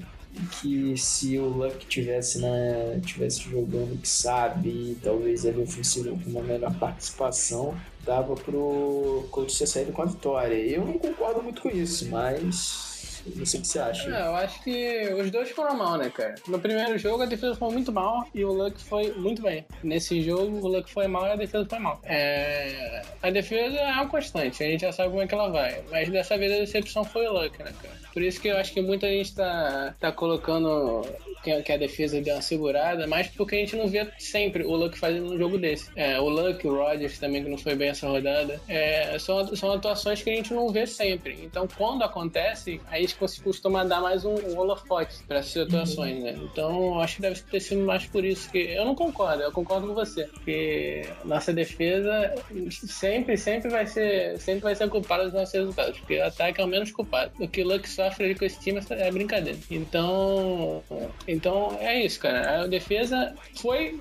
que 0.60 0.96
se 0.96 1.38
o 1.38 1.46
Luck 1.46 1.86
tivesse, 1.86 2.38
na, 2.38 3.00
tivesse 3.04 3.42
jogando 3.42 4.00
que 4.00 4.08
sabe, 4.08 4.96
talvez 5.02 5.44
ele 5.44 5.62
ofensivo 5.62 6.18
com 6.18 6.30
uma 6.30 6.42
melhor 6.42 6.74
participação, 6.78 7.76
dava 8.04 8.34
pro 8.34 9.26
Colts 9.30 9.58
ter 9.58 9.66
saído 9.66 9.92
com 9.92 10.02
a 10.02 10.06
vitória. 10.06 10.54
Eu 10.54 10.84
não 10.84 10.98
concordo 10.98 11.42
muito 11.42 11.62
com 11.62 11.68
isso, 11.68 12.08
mas 12.08 12.91
o 13.26 13.32
que 13.32 13.46
você 13.46 13.78
acha. 13.78 14.08
É, 14.08 14.26
eu 14.26 14.34
acho 14.36 14.62
que 14.62 15.14
os 15.14 15.30
dois 15.30 15.50
foram 15.50 15.74
mal, 15.76 15.96
né, 15.96 16.10
cara? 16.10 16.34
No 16.46 16.58
primeiro 16.58 16.98
jogo 16.98 17.22
a 17.22 17.26
defesa 17.26 17.54
foi 17.54 17.72
muito 17.72 17.92
mal 17.92 18.26
e 18.34 18.44
o 18.44 18.52
Luck 18.52 18.80
foi 18.82 19.12
muito 19.12 19.42
bem. 19.42 19.64
Nesse 19.82 20.22
jogo 20.22 20.58
o 20.58 20.68
Luck 20.68 20.90
foi 20.90 21.06
mal 21.06 21.26
e 21.26 21.30
a 21.30 21.36
defesa 21.36 21.66
foi 21.68 21.78
mal. 21.78 22.00
É... 22.04 23.02
A 23.22 23.30
defesa 23.30 23.76
é 23.76 23.92
uma 23.92 24.08
constante, 24.08 24.62
a 24.62 24.66
gente 24.66 24.80
já 24.80 24.92
sabe 24.92 25.10
como 25.10 25.22
é 25.22 25.26
que 25.26 25.34
ela 25.34 25.50
vai. 25.50 25.82
Mas 25.90 26.08
dessa 26.08 26.36
vez 26.36 26.52
a 26.52 26.56
decepção 26.56 27.04
foi 27.04 27.26
o 27.26 27.32
Luck, 27.32 27.58
né, 27.62 27.72
cara? 27.82 28.02
Por 28.12 28.22
isso 28.22 28.40
que 28.40 28.48
eu 28.48 28.56
acho 28.58 28.72
que 28.72 28.82
muita 28.82 29.08
gente 29.08 29.34
tá, 29.34 29.94
tá 29.98 30.12
colocando 30.12 31.02
que, 31.42 31.72
a 31.72 31.76
defesa 31.76 32.20
deu 32.20 32.34
uma 32.34 32.42
segurada, 32.42 33.06
mas 33.06 33.26
porque 33.28 33.56
a 33.56 33.58
gente 33.58 33.76
não 33.76 33.88
vê 33.88 34.06
sempre 34.18 34.62
o 34.64 34.76
Luck 34.76 34.98
fazendo 34.98 35.32
um 35.32 35.38
jogo 35.38 35.58
desse. 35.58 35.90
É, 35.96 36.20
o 36.20 36.28
Luck, 36.28 36.66
o 36.66 36.76
Rodgers 36.76 37.18
também, 37.18 37.42
que 37.42 37.50
não 37.50 37.58
foi 37.58 37.74
bem 37.74 37.88
essa 37.88 38.06
rodada. 38.06 38.60
É, 38.68 39.18
são, 39.18 39.54
são 39.56 39.72
atuações 39.72 40.22
que 40.22 40.30
a 40.30 40.34
gente 40.34 40.54
não 40.54 40.68
vê 40.70 40.86
sempre. 40.86 41.38
Então, 41.42 41.66
quando 41.66 42.02
acontece, 42.02 42.80
aí 42.88 43.04
costuma 43.14 43.84
dar 43.84 44.00
mais 44.00 44.24
um, 44.24 44.34
um 44.34 44.58
holofote 44.58 45.16
para 45.26 45.38
essas 45.38 45.66
atuações, 45.66 46.22
né? 46.22 46.38
Então, 46.42 47.00
acho 47.00 47.16
que 47.16 47.22
deve 47.22 47.40
ter 47.42 47.60
sido 47.60 47.82
mais 47.84 48.06
por 48.06 48.24
isso 48.24 48.50
que. 48.50 48.58
Eu 48.58 48.84
não 48.84 48.94
concordo, 48.94 49.42
eu 49.42 49.52
concordo 49.52 49.88
com 49.88 49.94
você. 49.94 50.24
Porque 50.24 51.06
nossa 51.24 51.52
defesa 51.52 52.34
sempre, 52.70 53.36
sempre 53.36 53.70
vai 53.70 53.86
ser, 53.86 54.38
sempre 54.38 54.62
vai 54.62 54.74
ser 54.74 54.88
culpada 54.88 55.24
dos 55.24 55.32
nossos 55.34 55.54
resultados. 55.54 55.98
Porque 55.98 56.18
o 56.18 56.24
ataque 56.26 56.60
é 56.60 56.64
o 56.64 56.68
menos 56.68 56.90
culpado. 56.90 57.32
O 57.38 57.48
que 57.48 57.62
o 57.62 57.66
Luck 57.68 57.88
sofre 57.88 58.24
ali 58.26 58.34
com 58.34 58.44
esse 58.44 58.58
time 58.60 58.80
é 58.90 59.10
brincadeira. 59.10 59.58
Então, 59.70 60.82
então 61.26 61.76
é 61.80 62.04
isso, 62.04 62.18
cara. 62.20 62.62
A 62.62 62.66
defesa 62.66 63.34
foi, 63.60 63.98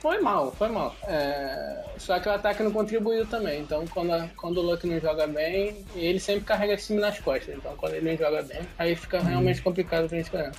foi 0.00 0.20
mal, 0.20 0.52
foi 0.52 0.68
mal. 0.68 0.94
É, 1.06 1.84
só 1.98 2.18
que 2.18 2.28
o 2.28 2.32
ataque 2.32 2.62
não 2.62 2.72
contribuiu 2.72 3.26
também. 3.26 3.60
Então, 3.60 3.84
quando, 3.88 4.12
a- 4.12 4.28
quando 4.36 4.58
o 4.58 4.62
Luck 4.62 4.86
não 4.86 5.00
joga 5.00 5.26
bem, 5.26 5.84
ele 5.94 6.18
sempre 6.20 6.44
carrega 6.44 6.74
esse 6.74 6.88
time 6.88 7.00
nas 7.00 7.18
costas. 7.18 7.54
Então, 7.56 7.74
quando 7.76 7.94
ele 7.94 8.10
não 8.10 8.16
joga 8.16 8.42
bem, 8.42 8.51
aí 8.78 8.96
fica 8.96 9.20
realmente 9.20 9.62
complicado 9.62 10.08
pra 10.08 10.18
gente 10.18 10.30
ganhar. 10.30 10.52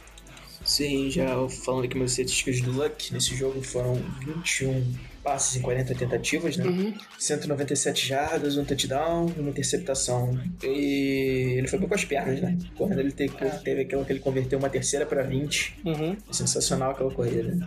Sim, 0.65 1.09
já 1.09 1.27
falando 1.49 1.85
aqui 1.85 1.97
meus 1.97 2.11
estatísticas 2.11 2.61
do 2.61 2.71
Luck, 2.71 3.13
nesse 3.13 3.35
jogo 3.35 3.61
foram 3.61 3.95
21 4.25 4.93
passes 5.23 5.55
em 5.55 5.61
40 5.61 5.95
tentativas, 5.95 6.57
né? 6.57 6.93
197 7.17 8.07
jardas, 8.07 8.57
um 8.57 8.65
touchdown 8.65 9.31
e 9.35 9.39
uma 9.39 9.49
interceptação. 9.49 10.37
E 10.61 11.55
ele 11.57 11.67
foi 11.67 11.79
bem 11.79 11.87
com 11.87 11.95
as 11.95 12.03
pernas, 12.03 12.41
né? 12.41 12.57
Correndo 12.75 12.99
ele 12.99 13.11
teve, 13.11 13.33
teve 13.63 13.81
aquela 13.81 14.03
que 14.03 14.11
ele 14.11 14.19
converteu 14.19 14.59
uma 14.59 14.69
terceira 14.69 15.05
para 15.05 15.23
20. 15.23 15.79
Uhum. 15.85 16.17
Sensacional 16.29 16.91
aquela 16.91 17.11
corrida. 17.11 17.57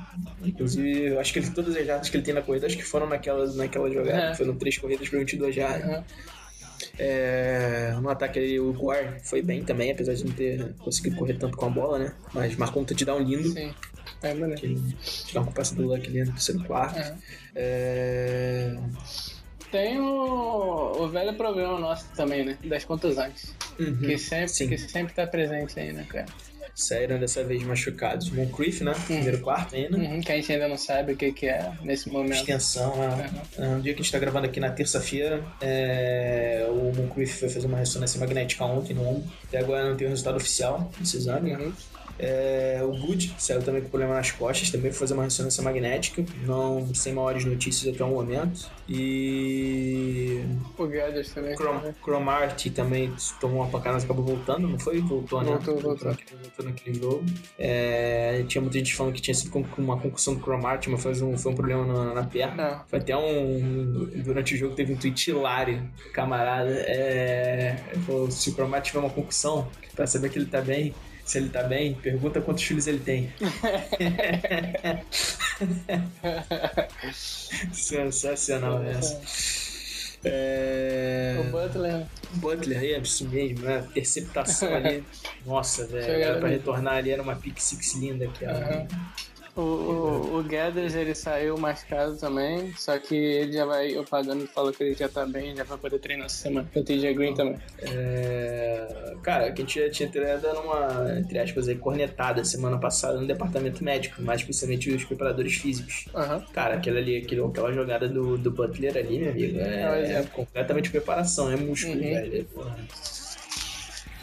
Inclusive, 0.45 1.07
eu 1.07 1.21
acho 1.21 1.33
que 1.33 1.39
ele, 1.39 1.51
todas 1.51 1.75
as 1.75 1.87
jardas 1.87 2.11
que 2.11 2.17
ele 2.17 2.25
tem 2.25 2.35
na 2.35 2.43
corrida, 2.43 2.67
acho 2.67 2.77
que 2.77 2.85
foram 2.85 3.09
naquela, 3.09 3.47
naquela 3.55 3.91
jogada. 3.91 4.33
É. 4.33 4.35
Foram 4.35 4.55
três 4.57 4.77
corridas 4.77 5.09
para 5.09 5.19
22 5.19 5.55
jardas. 5.55 5.99
Uhum. 5.99 6.05
É, 6.99 7.95
no 8.01 8.09
ataque 8.09 8.39
ali, 8.39 8.59
o 8.61 8.73
Gore 8.73 9.21
foi 9.23 9.43
bem 9.43 9.63
também, 9.65 9.91
apesar 9.91 10.15
de 10.15 10.25
não 10.25 10.33
ter 10.33 10.75
conseguido 10.79 11.17
correr 11.17 11.35
tanto 11.35 11.57
com 11.57 11.67
a 11.67 11.71
bola, 11.71 11.99
né? 11.99 12.13
Mas 12.33 12.57
marcou 12.57 12.83
um 12.83 12.85
touchdown 12.85 13.21
lindo. 13.21 13.49
Sim. 13.51 13.73
É. 14.23 14.55
Que 14.57 14.75
tirar 15.27 15.43
um 15.43 15.53
passe 15.53 15.75
do 15.75 15.83
Luck 15.87 16.07
ali 16.09 16.21
no 16.25 16.33
terceiro 16.33 16.65
quarto. 16.65 16.99
É. 16.99 17.17
É, 17.55 18.77
Tem 19.71 20.01
o, 20.01 21.03
o 21.03 21.09
velho 21.09 21.35
problema 21.37 21.79
nosso 21.79 22.07
também, 22.17 22.45
né? 22.45 22.59
Das 22.65 22.85
contusões. 22.85 23.55
uhum, 23.79 23.99
Que 23.99 24.17
sempre, 24.19 24.49
Sim. 24.49 24.69
que 24.69 24.79
sempre 24.79 25.13
tá 25.13 25.27
presente 25.27 25.79
aí, 25.79 25.93
né, 25.93 26.07
cara? 26.09 26.27
Saíram 26.77 27.19
dessa 27.19 27.43
vez 27.43 27.63
machucados. 27.63 28.31
Moncrief, 28.31 28.85
né? 28.85 28.93
Primeiro 29.07 29.39
quarto 29.41 29.75
ainda. 29.75 29.97
Uhum, 29.97 30.21
que 30.21 30.31
a 30.31 30.37
gente 30.37 30.53
ainda 30.53 30.69
não 30.69 30.77
sabe 30.77 31.15
o 31.15 31.17
que, 31.17 31.33
que 31.33 31.47
é 31.47 31.73
nesse 31.83 32.11
momento. 32.11 32.35
Extensão, 32.35 32.95
né? 32.97 33.31
É, 33.59 33.67
Um 33.69 33.81
dia 33.81 33.95
que 33.95 34.01
a 34.01 34.03
gente 34.03 34.13
tá 34.13 34.19
gravando 34.19 34.47
aqui 34.47 34.61
na 34.61 34.71
terça-feira, 34.71 35.43
é, 35.63 36.67
o 36.69 36.93
Moncrief 36.95 37.41
foi 37.41 37.49
fazer 37.49 37.67
uma 37.67 37.79
ressonância 37.79 38.21
magnética 38.21 38.63
ontem 38.67 38.93
no 38.93 39.09
ombro. 39.09 39.25
Até 39.45 39.59
agora 39.59 39.89
não 39.89 39.97
tem 39.97 40.07
o 40.07 40.11
resultado 40.11 40.37
oficial 40.37 40.93
desse 41.01 41.17
exame. 41.17 41.55
Uhum. 41.55 41.73
É, 42.19 42.81
o 42.83 42.97
Good 42.97 43.35
saiu 43.39 43.63
também 43.63 43.83
com 43.83 43.89
problema 43.89 44.15
nas 44.15 44.31
costas, 44.31 44.71
também 44.71 44.91
foi 44.91 45.01
fazer 45.01 45.15
uma 45.15 45.25
ressonância 45.25 45.63
magnética, 45.63 46.25
não 46.47 46.95
sem 46.95 47.13
maiores 47.13 47.45
notícias 47.45 47.95
até 47.95 48.03
o 48.05 48.09
momento. 48.09 48.71
E 48.89 50.43
O 50.79 50.87
Gathers 50.87 51.31
também. 51.33 51.55
Crom 51.57 51.93
Cromarty 52.03 52.71
também 52.71 53.13
tomou 53.41 53.59
uma 53.63 53.69
pancada, 53.69 53.95
mas 53.95 54.05
acabou 54.05 54.25
voltando, 54.25 54.67
não 54.69 54.79
foi? 54.79 55.01
Voltou, 55.01 55.43
né? 55.43 55.51
Voltou, 55.51 55.79
voltou. 55.79 56.09
naquele- 56.11 56.41
voltou 56.43 56.65
naquele 56.65 56.99
jogo. 56.99 57.25
É, 57.59 58.45
tinha 58.49 58.61
muita 58.63 58.79
gente 58.79 58.95
falando 58.95 59.13
que 59.15 59.21
tinha 59.21 59.35
sido 59.35 59.57
uma 59.79 59.99
concussão 59.99 60.35
do 60.35 60.41
Cromarty, 60.41 60.89
mas 60.91 61.03
foi 61.03 61.13
um, 61.23 61.37
foi 61.37 61.53
um 61.53 61.55
problema 61.55 61.85
na, 61.87 62.15
na 62.15 62.25
perna. 62.25 62.85
Foi 62.89 62.99
até 62.99 63.17
um. 63.17 64.07
Durante 64.25 64.55
o 64.55 64.57
jogo 64.57 64.75
teve 64.75 64.93
um 64.93 64.97
tweet 64.97 65.31
hilário, 65.31 65.83
camarada. 66.13 66.71
É, 66.87 67.77
falou: 68.07 68.31
se 68.31 68.51
o 68.51 68.55
Cromarty 68.55 68.89
tiver 68.89 69.01
uma 69.01 69.11
concussão, 69.11 69.69
pra 69.95 70.07
saber 70.07 70.31
que 70.31 70.39
ele 70.39 70.47
tá 70.47 70.61
bem. 70.61 70.95
Se 71.27 71.39
ele 71.39 71.49
tá 71.49 71.65
bem, 71.65 71.93
pergunta 71.95 72.41
quantos 72.41 72.63
filhos 72.63 72.87
ele 72.87 73.01
tem. 73.01 73.33
Sensacional 77.73 78.81
essa. 78.85 79.21
É... 80.25 81.37
O 81.41 81.51
Butler. 81.51 82.07
Butler 82.35 82.79
é 82.79 82.99
isso 82.99 83.29
mesmo, 83.29 83.65
né? 83.65 83.85
Interceptação 83.91 84.73
ali. 84.73 85.03
Nossa, 85.45 85.85
velho. 85.87 86.23
Era 86.23 86.39
pra 86.39 86.49
retornar 86.49 86.95
ali, 86.95 87.11
era 87.11 87.23
uma 87.23 87.35
pick 87.35 87.59
six 87.59 87.95
linda 87.97 88.25
aqui, 88.27 88.45
ó. 88.45 88.87
O, 89.57 89.61
o, 89.63 90.39
o 90.39 90.43
Gathers, 90.43 90.95
ele 90.95 91.15
saiu 91.15 91.57
machucado 91.57 92.17
também, 92.19 92.75
só 92.77 92.99
que 92.99 93.15
ele 93.15 93.53
já 93.53 93.65
vai, 93.65 93.97
o 93.97 94.05
Pagano 94.05 94.47
falou 94.47 94.71
que 94.71 94.83
ele 94.85 94.95
já 94.95 95.09
tá 95.09 95.25
bem, 95.25 95.57
já 95.57 95.65
vai 95.65 95.79
poder 95.79 95.99
treinar 95.99 96.27
essa 96.27 96.37
semana. 96.43 96.69
O 96.77 96.83
TJ 96.83 97.15
Green 97.15 97.33
também. 97.35 97.57
É... 97.79 99.15
Cara, 99.23 99.51
que 99.53 99.63
a 99.63 99.65
gente 99.65 99.91
tinha 99.91 100.09
até 100.09 100.37
dando 100.39 100.61
uma, 100.61 101.19
entre 101.19 101.39
aspas, 101.39 101.69
aí, 101.69 101.75
cornetada 101.77 102.45
semana 102.45 102.79
passada 102.79 103.19
no 103.19 103.27
departamento 103.27 103.83
médico, 103.83 104.21
mais 104.23 104.41
especialmente 104.43 104.91
os 104.91 105.05
preparadores 105.05 105.55
físicos. 105.55 106.05
Aham. 106.15 106.45
Cara, 106.53 106.75
aquela 106.75 106.99
ali, 106.99 107.17
aquele, 107.17 107.43
aquela 107.43 107.73
jogada 107.73 108.07
do, 108.09 108.37
do 108.37 108.51
Butler 108.51 108.97
ali, 108.97 109.19
meu 109.21 109.31
amigo, 109.31 109.59
É 109.59 110.11
é, 110.11 110.13
é 110.19 110.23
completamente 110.25 110.91
preparação, 110.91 111.51
é 111.51 111.57
músculo, 111.57 111.95
Uhum. 111.97 112.01
velho. 112.01 112.45
Porra. 112.55 112.77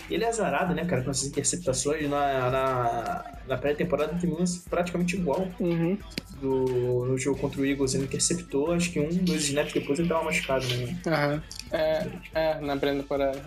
Ele 0.10 0.24
é 0.24 0.28
azarado, 0.28 0.74
né, 0.74 0.86
cara, 0.86 1.02
com 1.02 1.10
essas 1.12 1.28
interceptações 1.28 2.10
na, 2.10 2.50
na, 2.50 3.26
na 3.48 3.58
pré-temporada 3.58 4.18
tem 4.20 4.30
um 4.30 4.38
lance 4.40 4.62
praticamente 4.70 5.16
igual 5.16 5.48
Uhum. 5.60 5.98
do, 6.42 7.06
no 7.06 7.18
jogo 7.18 7.40
contra 7.40 7.62
o 7.62 7.66
Eagles, 7.66 7.94
ele 7.96 8.04
interceptou, 8.04 8.74
acho 8.74 8.92
que 8.92 9.00
um, 9.00 9.10
dois 9.10 9.44
snaps 9.46 9.74
depois 9.74 9.98
ele 10.00 10.10
tava 10.10 10.24
machucado, 10.24 10.66
né? 10.68 10.98
Aham. 11.08 11.44
É, 11.72 12.08
é, 12.34 12.60
na 12.62 12.78
pré-temporada. 12.78 13.42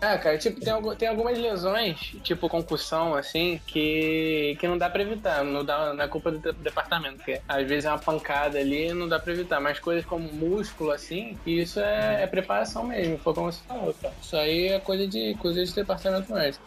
É, 0.00 0.16
cara, 0.16 0.38
tipo, 0.38 0.60
tem, 0.60 0.72
tem 0.96 1.08
algumas 1.08 1.36
lesões, 1.36 1.98
tipo 2.22 2.48
concussão, 2.48 3.14
assim, 3.16 3.60
que, 3.66 4.56
que 4.60 4.68
não 4.68 4.78
dá 4.78 4.88
pra 4.88 5.02
evitar, 5.02 5.42
não 5.42 5.64
dá 5.64 5.92
na 5.92 6.06
culpa 6.06 6.30
do 6.30 6.38
de- 6.38 6.52
departamento, 6.60 7.16
porque 7.16 7.40
às 7.48 7.66
vezes 7.66 7.84
é 7.84 7.90
uma 7.90 7.98
pancada 7.98 8.58
ali 8.58 8.92
não 8.94 9.08
dá 9.08 9.18
pra 9.18 9.32
evitar, 9.32 9.60
mas 9.60 9.80
coisas 9.80 10.04
como 10.04 10.32
músculo, 10.32 10.92
assim, 10.92 11.36
isso 11.44 11.80
é, 11.80 12.22
é 12.22 12.26
preparação 12.28 12.84
mesmo, 12.84 13.18
foi 13.18 13.34
como 13.34 13.50
você 13.50 13.60
falou, 13.66 13.92
cara. 14.00 14.14
Isso 14.22 14.36
aí 14.36 14.68
é 14.68 14.78
coisa 14.78 15.06
de, 15.06 15.34
coisa 15.40 15.64
de 15.64 15.74
departamento 15.74 16.32
médico. 16.32 16.64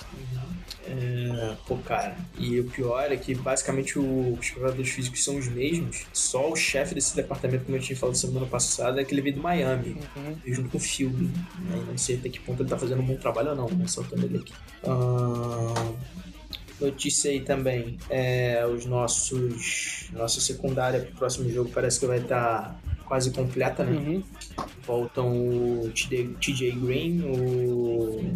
É, 0.84 1.56
pô, 1.68 1.78
cara, 1.78 2.18
e 2.40 2.60
o 2.60 2.64
pior 2.66 3.12
é 3.12 3.16
que 3.16 3.36
basicamente 3.36 4.00
o- 4.00 4.34
os 4.40 4.50
preparadores 4.50 4.90
físicos 4.90 5.24
são 5.24 5.38
os 5.38 5.48
mesmos, 5.48 6.06
só 6.12 6.52
o 6.52 6.56
chefe 6.56 6.96
desse 6.96 7.16
departamento, 7.16 7.66
como 7.66 7.78
eu 7.78 7.82
tinha 7.82 7.96
falado 7.96 8.16
semana 8.16 8.48
passada, 8.48 9.00
é 9.00 9.04
que 9.06 9.14
ele 9.14 9.22
veio 9.22 9.36
do 9.36 9.42
Miami, 9.42 9.98
Uhum. 10.16 10.36
junto 10.48 10.70
com 10.70 10.78
o 10.78 10.82
Field, 10.82 11.24
né? 11.24 11.84
Não 11.88 11.98
sei 11.98 12.18
até 12.18 12.30
que 12.30 12.40
ponto 12.40 12.64
ele 12.64 12.70
tá 12.70 12.78
fazendo 12.80 13.02
um 13.02 13.06
bom 13.06 13.16
trabalho 13.16 13.50
ou 13.52 13.56
não, 13.56 13.70
né? 13.70 13.86
Soltando 13.88 14.26
ele 14.26 14.38
aqui. 14.40 14.54
Ah, 14.84 15.92
notícia 16.80 17.30
aí 17.30 17.42
também, 17.42 17.98
é, 18.10 18.66
os 18.66 18.86
nossos, 18.88 20.10
nossa 20.14 20.42
secundária 20.42 21.00
pro 21.02 21.12
próximo 21.16 21.48
jogo 21.52 21.70
parece 21.72 22.00
que 22.00 22.08
vai 22.08 22.18
estar 22.20 22.80
quase 23.06 23.30
completa, 23.32 23.84
né? 23.84 23.92
Uhum. 24.00 24.24
Voltam 24.86 25.32
o 25.32 25.92
TJ, 25.94 26.36
TJ 26.42 26.72
Green, 26.72 27.22
o 27.22 28.34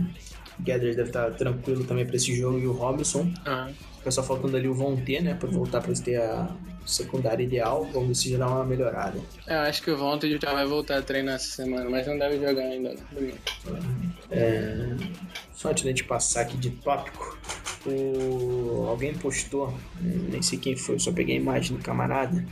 Gathers 0.59 0.95
deve 0.95 1.09
estar 1.09 1.31
tranquilo 1.31 1.83
também 1.83 2.05
pra 2.05 2.15
esse 2.15 2.35
jogo 2.35 2.59
e 2.59 2.67
o 2.67 2.71
Robinson. 2.71 3.31
Ah, 3.45 3.69
Fica 3.97 4.11
só 4.11 4.21
faltando 4.23 4.55
ali 4.55 4.67
o 4.67 4.73
Von 4.73 4.95
T, 4.97 5.19
né? 5.21 5.33
Pra 5.33 5.49
voltar 5.49 5.81
pra 5.81 5.93
ter 5.93 6.21
a 6.21 6.47
secundária 6.85 7.43
ideal. 7.43 7.85
Vamos 7.91 8.09
ver 8.09 8.15
se 8.15 8.29
já 8.29 8.37
dá 8.37 8.47
uma 8.47 8.63
melhorada. 8.63 9.19
eu 9.47 9.59
acho 9.61 9.81
que 9.81 9.89
o 9.91 9.97
Vontae 9.97 10.37
já 10.41 10.53
vai 10.53 10.65
voltar 10.65 10.99
a 10.99 11.01
treinar 11.01 11.35
essa 11.35 11.47
semana, 11.47 11.89
mas 11.89 12.05
não 12.05 12.17
deve 12.17 12.35
jogar 12.37 12.61
ainda. 12.61 12.95
né. 13.11 13.31
É, 14.31 14.95
Só 15.53 15.69
antes 15.69 15.83
da 15.83 15.89
gente 15.89 16.03
passar 16.03 16.41
aqui 16.41 16.57
de 16.57 16.69
tópico, 16.69 17.37
o... 17.85 18.85
alguém 18.87 19.13
postou, 19.13 19.73
nem 20.01 20.41
sei 20.41 20.59
quem 20.59 20.75
foi, 20.75 20.99
só 20.99 21.11
peguei 21.11 21.35
a 21.37 21.39
imagem 21.39 21.75
do 21.77 21.83
camarada, 21.83 22.45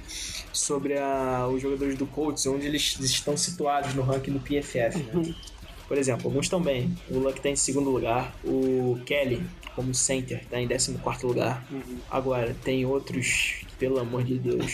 sobre 0.51 0.97
a... 0.97 1.47
os 1.47 1.61
jogadores 1.61 1.97
do 1.97 2.05
Colts, 2.07 2.45
onde 2.47 2.65
eles 2.65 2.97
estão 2.99 3.37
situados 3.37 3.93
no 3.93 4.01
ranking 4.01 4.31
do 4.31 4.39
PFF. 4.39 4.97
Né? 5.03 5.35
Por 5.87 5.97
exemplo, 5.97 6.27
alguns 6.27 6.45
estão 6.45 6.61
bem. 6.61 6.95
O 7.09 7.19
Luck 7.19 7.37
está 7.37 7.49
em 7.49 7.55
segundo 7.55 7.89
lugar, 7.89 8.33
o 8.43 8.99
Kelly, 9.05 9.43
como 9.75 9.93
center, 9.93 10.39
está 10.39 10.59
em 10.59 10.67
14 10.67 11.25
lugar. 11.25 11.65
Agora, 12.09 12.55
tem 12.63 12.85
outros, 12.85 13.65
que, 13.67 13.75
pelo 13.77 13.99
amor 13.99 14.23
de 14.23 14.39
Deus. 14.39 14.71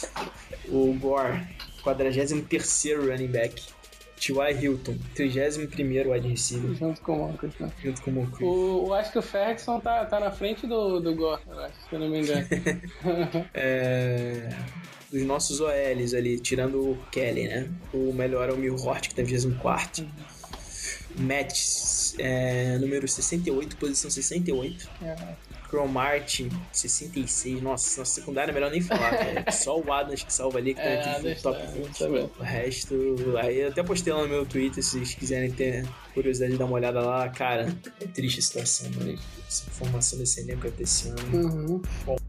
o 0.68 0.92
Gore, 0.94 1.42
43 1.82 2.30
running 3.06 3.28
back. 3.28 3.62
T.Y. 4.18 4.62
Hilton, 4.62 4.96
31 5.14 6.10
wide 6.10 6.28
receiver, 6.28 6.74
Junto 6.74 7.00
com 7.00 7.12
o 7.12 7.28
Marcos, 7.28 7.54
né? 7.58 7.70
junto 7.82 8.02
com 8.02 8.10
o 8.10 8.14
Moncrief. 8.14 8.44
O, 8.44 8.86
eu 8.86 8.94
acho 8.94 9.12
que 9.12 9.18
o 9.18 9.22
Ferguson 9.22 9.80
tá, 9.80 10.04
tá 10.04 10.20
na 10.20 10.30
frente 10.30 10.66
do, 10.66 11.00
do 11.00 11.14
Gore, 11.14 11.42
eu 11.48 11.58
acho, 11.60 11.74
se 11.88 11.94
eu 11.94 11.98
não 12.00 12.08
me 12.08 12.20
engano. 12.20 12.46
É, 13.54 14.48
dos 15.10 15.22
nossos 15.22 15.60
OLs 15.60 16.14
ali, 16.14 16.38
tirando 16.38 16.92
o 16.92 16.98
Kelly, 17.10 17.48
né? 17.48 17.68
O 17.92 18.12
melhor 18.12 18.48
é 18.48 18.52
o 18.52 18.56
Milhort, 18.56 19.08
que 19.08 19.14
tá 19.14 19.22
em 19.22 19.24
24. 19.24 20.06
Matt, 21.18 22.14
é, 22.18 22.78
número 22.78 23.06
68, 23.06 23.76
posição 23.76 24.10
68. 24.10 24.88
É. 25.02 25.16
Crow 25.68 25.86
Martin, 25.86 26.48
66. 26.72 27.60
Nossa, 27.60 28.00
nossa 28.00 28.14
secundária 28.14 28.50
é 28.50 28.54
melhor 28.54 28.70
nem 28.70 28.80
falar, 28.80 29.10
velho. 29.22 29.44
Só 29.52 29.78
o 29.78 29.92
Adams 29.92 30.22
que 30.22 30.32
salva 30.32 30.58
ali, 30.58 30.72
que 30.74 30.80
tá 30.80 30.86
É, 30.86 30.98
aqui 31.00 31.08
no 31.10 31.16
Adams 31.16 31.42
top 31.42 31.58
tá, 31.58 31.66
20. 31.66 31.98
tá 31.98 32.08
bem. 32.08 32.30
O 32.38 32.42
resto, 32.42 32.94
aí 33.42 33.60
eu 33.60 33.68
até 33.68 33.82
postei 33.82 34.12
lá 34.12 34.22
no 34.22 34.28
meu 34.28 34.46
Twitter, 34.46 34.82
se 34.82 34.92
vocês 34.92 35.14
quiserem 35.14 35.50
ter 35.50 35.86
curiosidade 36.14 36.52
de 36.52 36.58
dar 36.58 36.64
uma 36.64 36.74
olhada 36.74 37.00
lá. 37.02 37.28
Cara, 37.28 37.76
é 38.00 38.06
triste 38.06 38.38
a 38.38 38.42
situação, 38.42 38.90
mano. 38.96 39.18
Essa 39.46 39.70
formação 39.70 40.18
desse 40.18 40.40
elenco 40.40 40.66
até 40.66 40.82
esse 40.82 41.08
ano. 41.08 41.18
Uhum. 41.34 41.82
Everybody 42.06 42.27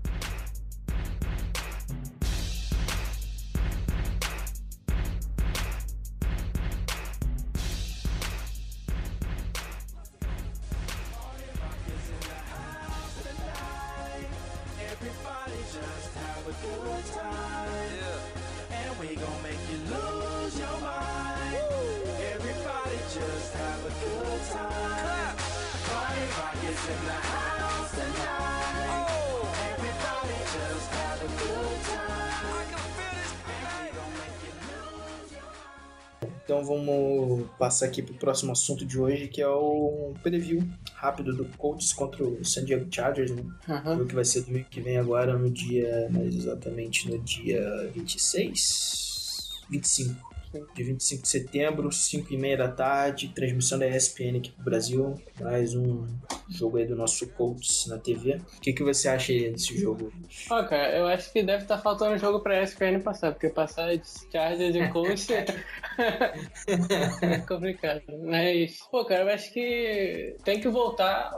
passar 37.69 37.85
aqui 37.85 38.01
pro 38.01 38.15
próximo 38.15 38.51
assunto 38.51 38.83
de 38.83 38.99
hoje, 38.99 39.27
que 39.27 39.39
é 39.39 39.47
o 39.47 40.15
preview 40.23 40.67
rápido 40.95 41.36
do 41.36 41.45
Colts 41.55 41.93
contra 41.93 42.23
o 42.23 42.43
San 42.43 42.65
Diego 42.65 42.88
Chargers, 42.89 43.29
né? 43.29 43.43
Jogo 43.86 44.08
que 44.08 44.15
vai 44.15 44.25
ser 44.25 44.41
domingo 44.41 44.65
que 44.69 44.82
vem 44.82 44.97
agora, 44.97 45.38
no 45.38 45.51
dia, 45.51 46.10
mais 46.10 46.34
exatamente 46.34 47.08
no 47.08 47.19
dia 47.19 47.91
26? 47.93 49.62
25. 49.69 50.29
Sim. 50.51 50.65
Dia 50.75 50.86
25 50.86 51.21
de 51.21 51.27
setembro, 51.29 51.91
5 51.91 52.34
e 52.34 52.38
meia 52.38 52.58
da 52.58 52.67
tarde, 52.69 53.32
transmissão 53.36 53.77
da 53.77 53.88
ESPN 53.88 54.38
aqui 54.38 54.51
pro 54.51 54.63
Brasil. 54.63 55.15
Mais 55.39 55.75
um 55.75 56.08
jogo 56.49 56.77
aí 56.77 56.85
do 56.85 56.95
nosso 56.95 57.27
Colts 57.33 57.88
na 57.88 57.97
TV. 57.97 58.41
O 58.57 58.62
que, 58.62 58.73
que 58.73 58.83
você 58.83 59.07
acha 59.07 59.33
desse 59.33 59.77
jogo? 59.77 60.12
Ó, 60.49 60.63
cara, 60.63 60.97
eu 60.97 61.07
acho 61.07 61.31
que 61.31 61.43
deve 61.43 61.63
estar 61.63 61.77
faltando 61.77 62.17
jogo 62.17 62.39
pra 62.39 62.63
SPN 62.63 63.01
passar, 63.01 63.31
porque 63.31 63.49
passar 63.49 63.95
de 63.95 64.03
Chargers 64.31 64.75
e 64.75 64.88
Colts 64.89 65.27
é 67.21 67.38
complicado. 67.47 68.03
Mas, 68.23 68.79
pô, 68.91 69.05
cara, 69.05 69.23
eu 69.23 69.29
acho 69.29 69.53
que 69.53 70.35
tem 70.43 70.59
que 70.59 70.67
voltar 70.67 71.35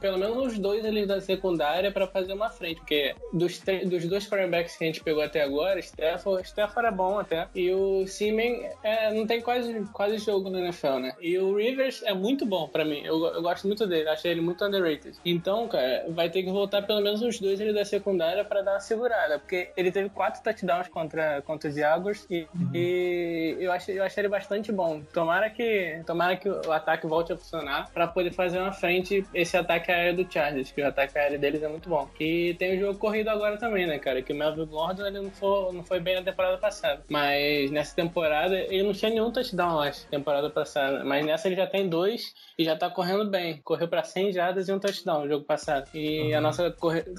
pelo 0.00 0.18
menos 0.18 0.52
os 0.52 0.58
dois 0.58 0.84
ali 0.84 1.06
da 1.06 1.20
secundária 1.20 1.92
pra 1.92 2.06
fazer 2.06 2.32
uma 2.32 2.50
frente, 2.50 2.76
porque 2.78 3.14
dos, 3.32 3.60
dos 3.86 4.06
dois 4.06 4.28
quarterbacks 4.28 4.76
que 4.76 4.84
a 4.84 4.86
gente 4.86 5.02
pegou 5.02 5.22
até 5.22 5.42
agora, 5.42 5.78
Stafford, 5.80 6.46
Stafford 6.46 6.88
é 6.88 6.92
bom 6.92 7.18
até, 7.18 7.48
e 7.54 7.70
o 7.72 8.06
Seaman 8.06 8.68
é, 8.82 9.12
não 9.14 9.26
tem 9.26 9.40
quase, 9.40 9.84
quase 9.92 10.18
jogo 10.18 10.50
na 10.50 10.60
NFL, 10.60 10.98
né? 10.98 11.14
E 11.20 11.38
o 11.38 11.56
Rivers 11.56 12.02
é 12.02 12.14
muito 12.14 12.44
bom 12.46 12.68
pra 12.68 12.84
mim, 12.84 13.02
eu, 13.04 13.24
eu 13.26 13.42
gosto 13.42 13.66
muito 13.66 13.86
dele, 13.86 14.08
achei 14.08 14.31
ele 14.32 14.40
muito 14.40 14.64
underrated. 14.64 15.16
Então, 15.24 15.68
cara, 15.68 16.06
vai 16.08 16.28
ter 16.30 16.42
que 16.42 16.50
voltar 16.50 16.82
pelo 16.82 17.00
menos 17.00 17.22
os 17.22 17.38
dois 17.38 17.60
ali 17.60 17.72
da 17.72 17.84
secundária 17.84 18.44
pra 18.44 18.62
dar 18.62 18.72
uma 18.72 18.80
segurada, 18.80 19.38
porque 19.38 19.70
ele 19.76 19.92
teve 19.92 20.08
quatro 20.08 20.42
touchdowns 20.42 20.88
contra, 20.88 21.42
contra 21.42 21.68
os 21.68 21.76
Jaguars 21.76 22.26
e, 22.30 22.46
e 22.74 23.56
eu, 23.60 23.72
achei, 23.72 23.98
eu 23.98 24.04
achei 24.04 24.22
ele 24.22 24.28
bastante 24.28 24.72
bom. 24.72 25.02
Tomara 25.12 25.50
que, 25.50 26.02
tomara 26.06 26.36
que 26.36 26.48
o 26.48 26.72
ataque 26.72 27.06
volte 27.06 27.32
a 27.32 27.36
funcionar 27.36 27.90
pra 27.92 28.06
poder 28.06 28.32
fazer 28.32 28.58
uma 28.58 28.72
frente 28.72 29.24
esse 29.34 29.56
ataque 29.56 29.90
aéreo 29.90 30.24
do 30.24 30.32
Chargers, 30.32 30.72
que 30.72 30.82
o 30.82 30.86
ataque 30.86 31.18
aéreo 31.18 31.38
deles 31.38 31.62
é 31.62 31.68
muito 31.68 31.88
bom. 31.88 32.08
E 32.18 32.54
tem 32.54 32.76
o 32.76 32.80
jogo 32.80 32.98
corrido 32.98 33.28
agora 33.28 33.56
também, 33.56 33.86
né, 33.86 33.98
cara? 33.98 34.22
Que 34.22 34.32
o 34.32 34.36
Melvin 34.36 34.66
Gordon 34.66 35.06
ele 35.06 35.20
não 35.20 35.30
foi, 35.30 35.72
não 35.72 35.84
foi 35.84 36.00
bem 36.00 36.16
na 36.16 36.22
temporada 36.22 36.58
passada. 36.58 37.02
Mas 37.08 37.70
nessa 37.70 37.94
temporada 37.94 38.56
ele 38.56 38.82
não 38.82 38.92
tinha 38.92 39.10
nenhum 39.10 39.30
touchdown, 39.30 39.80
acho, 39.80 40.06
temporada 40.06 40.50
passada. 40.50 41.04
Mas 41.04 41.24
nessa 41.24 41.48
ele 41.48 41.56
já 41.56 41.66
tem 41.66 41.88
dois 41.88 42.34
e 42.58 42.64
já 42.64 42.76
tá 42.76 42.90
correndo 42.90 43.28
bem. 43.28 43.60
Correu 43.64 43.88
pra 43.88 44.02
100 44.02 44.21
jardas 44.30 44.68
e 44.68 44.72
um 44.72 44.78
touchdown 44.78 45.22
no 45.22 45.28
jogo 45.28 45.44
passado. 45.44 45.88
E 45.94 46.34
a, 46.34 46.40
nossa, 46.40 46.74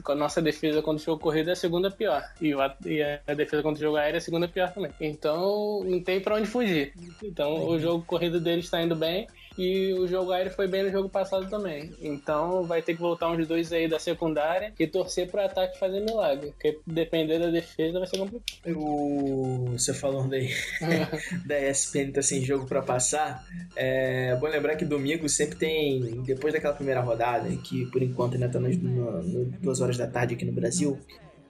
a 0.05 0.15
nossa 0.15 0.41
defesa 0.41 0.81
contra 0.81 1.01
o 1.01 1.05
jogo 1.05 1.21
corrido 1.21 1.49
é 1.49 1.53
a 1.53 1.55
segunda 1.55 1.89
pior. 1.89 2.23
E, 2.39 2.53
o 2.53 2.61
a... 2.61 2.75
e 2.85 3.01
a 3.01 3.33
defesa 3.33 3.63
contra 3.63 3.79
o 3.79 3.85
jogo 3.85 3.97
aéreo 3.97 4.15
é 4.15 4.17
a 4.19 4.21
segunda 4.21 4.47
pior 4.47 4.71
também. 4.71 4.91
Então 5.01 5.83
não 5.83 6.01
tem 6.01 6.21
pra 6.21 6.35
onde 6.35 6.47
fugir. 6.47 6.93
Então 7.23 7.67
o 7.67 7.79
jogo 7.79 8.05
corrido 8.05 8.39
deles 8.39 8.69
tá 8.69 8.81
indo 8.81 8.95
bem. 8.95 9.27
E 9.57 9.93
o 9.93 10.07
jogo 10.07 10.31
aéreo 10.31 10.51
foi 10.51 10.67
bem 10.67 10.83
no 10.83 10.91
jogo 10.91 11.09
passado 11.09 11.49
também. 11.49 11.91
Então 12.01 12.63
vai 12.63 12.81
ter 12.81 12.95
que 12.95 13.01
voltar 13.01 13.29
uns 13.29 13.47
dois 13.47 13.71
aí 13.71 13.87
da 13.87 13.99
secundária 13.99 14.73
e 14.79 14.87
torcer 14.87 15.29
pro 15.29 15.41
ataque 15.41 15.77
fazer 15.79 15.99
milagre. 15.99 16.47
Porque 16.51 16.79
depender 16.85 17.39
da 17.39 17.49
defesa 17.49 17.99
vai 17.99 18.07
ser 18.07 18.17
complicado. 18.17 18.77
O... 18.77 19.65
Você 19.73 19.93
falando 19.93 20.33
aí 20.33 20.49
da 21.45 21.59
ESPN 21.69 22.11
tá 22.11 22.21
sem 22.21 22.41
jogo 22.43 22.65
pra 22.65 22.81
passar. 22.81 23.45
É 23.75 24.35
bom 24.35 24.47
lembrar 24.47 24.75
que 24.75 24.85
domingo 24.85 25.27
sempre 25.29 25.57
tem, 25.57 26.21
depois 26.23 26.53
daquela 26.53 26.73
primeira 26.73 27.01
rodada, 27.01 27.49
que 27.57 27.85
por 27.87 28.01
enquanto 28.01 28.33
ainda 28.33 28.49
tá 28.49 28.59
nas 28.59 28.75
duas 28.77 29.81
horas 29.81 29.97
da 29.97 30.07
tarde 30.07 30.35
aqui 30.35 30.45
no 30.45 30.51
Brasil. 30.51 30.99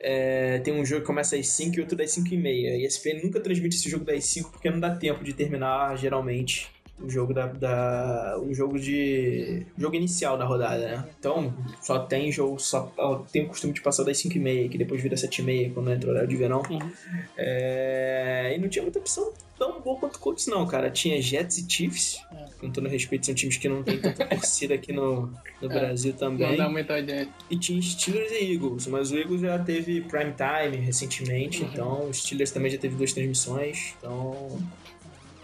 é, 0.04 0.60
tem 0.60 0.74
um 0.74 0.86
jogo 0.86 1.02
que 1.02 1.08
começa 1.08 1.38
às 1.38 1.48
5 1.48 1.78
e 1.78 1.80
outro 1.80 1.96
das 1.96 2.12
5 2.12 2.34
e 2.34 2.38
meia. 2.38 2.76
E 2.76 2.84
a 2.84 2.88
ESPN 2.88 3.24
nunca 3.24 3.40
transmite 3.40 3.78
esse 3.78 3.90
jogo 3.90 4.04
das 4.04 4.26
5 4.26 4.52
porque 4.52 4.70
não 4.70 4.80
dá 4.80 4.94
tempo 4.94 5.24
de 5.24 5.34
terminar, 5.34 5.98
geralmente, 5.98 6.70
o 7.02 7.10
jogo 7.10 7.34
da, 7.34 7.48
da 7.48 8.38
o 8.40 8.54
jogo 8.54 8.80
de 8.80 9.66
jogo 9.78 9.96
inicial 9.96 10.38
da 10.38 10.46
rodada, 10.46 10.78
né? 10.88 11.06
Então, 11.20 11.54
só 11.82 12.00
tem 12.00 12.32
jogo, 12.32 12.60
só 12.60 12.94
tem 13.32 13.44
o 13.46 13.48
costume 13.50 13.74
de 13.74 13.82
passar 13.82 14.04
das 14.04 14.18
5 14.20 14.38
e 14.38 14.40
meia, 14.40 14.70
que 14.70 14.78
depois 14.78 15.02
vira 15.02 15.18
7 15.18 15.40
e 15.40 15.44
meia 15.44 15.70
quando 15.72 15.92
entra 15.92 16.08
o 16.08 16.12
horário 16.12 16.30
de 16.30 16.36
verão. 16.36 16.62
Uhum. 16.70 16.80
É, 17.36 18.54
e 18.56 18.60
não 18.62 18.70
tinha 18.70 18.84
muita 18.84 19.00
opção 19.00 19.32
tão 19.58 19.80
boa 19.82 19.98
quanto 20.00 20.16
o 20.16 20.20
Colts, 20.20 20.48
não, 20.48 20.66
cara. 20.68 20.90
Tinha 20.90 21.22
Jets 21.22 21.58
e 21.58 21.66
Chiefs. 21.70 22.22
Com 22.60 22.70
todo 22.72 22.88
respeito, 22.88 23.26
são 23.26 23.36
times 23.36 23.58
que 23.58 23.68
não 23.68 23.84
tem 23.84 24.00
tanta 24.00 24.26
torcida 24.28 24.74
aqui 24.76 24.94
no, 24.94 25.28
no 25.62 25.72
É, 25.72 25.80
Brasil 25.80 26.12
Não 26.14 26.18
também. 26.20 26.56
dá 26.56 26.70
muita 26.70 26.96
audiência. 26.96 27.30
E 27.50 27.58
tinha 27.58 27.82
Steelers 27.82 28.32
e 28.32 28.54
Eagles, 28.54 28.88
mas 28.88 29.12
o 29.12 29.18
Eagles 29.18 29.42
já 29.42 29.60
teve 29.60 30.02
prime 30.02 30.34
time 30.34 30.78
recentemente, 30.78 31.62
Uhum. 31.64 31.70
então 31.72 32.10
o 32.10 32.14
Steelers 32.14 32.52
também 32.52 32.72
já 32.72 32.78
teve 32.78 32.96
duas 32.96 33.12
transmissões, 33.14 33.94
então 34.00 34.60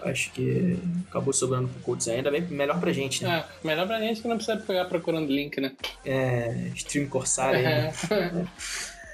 Acho 0.03 0.31
que 0.31 0.77
acabou 1.09 1.33
sobrando 1.33 1.67
pro 1.67 1.81
Colts 1.81 2.07
ainda 2.07 2.31
bem 2.31 2.41
melhor 2.41 2.79
pra 2.79 2.91
gente, 2.91 3.23
né? 3.23 3.43
É, 3.63 3.67
melhor 3.67 3.87
pra 3.87 3.99
gente 3.99 4.21
que 4.21 4.27
não 4.27 4.37
precisa 4.37 4.59
ficar 4.59 4.85
procurando 4.85 5.31
link, 5.31 5.59
né? 5.59 5.73
É, 6.05 6.69
Stream 6.75 7.07
Corsair. 7.07 7.55
aí, 7.55 7.63
né? 7.63 8.47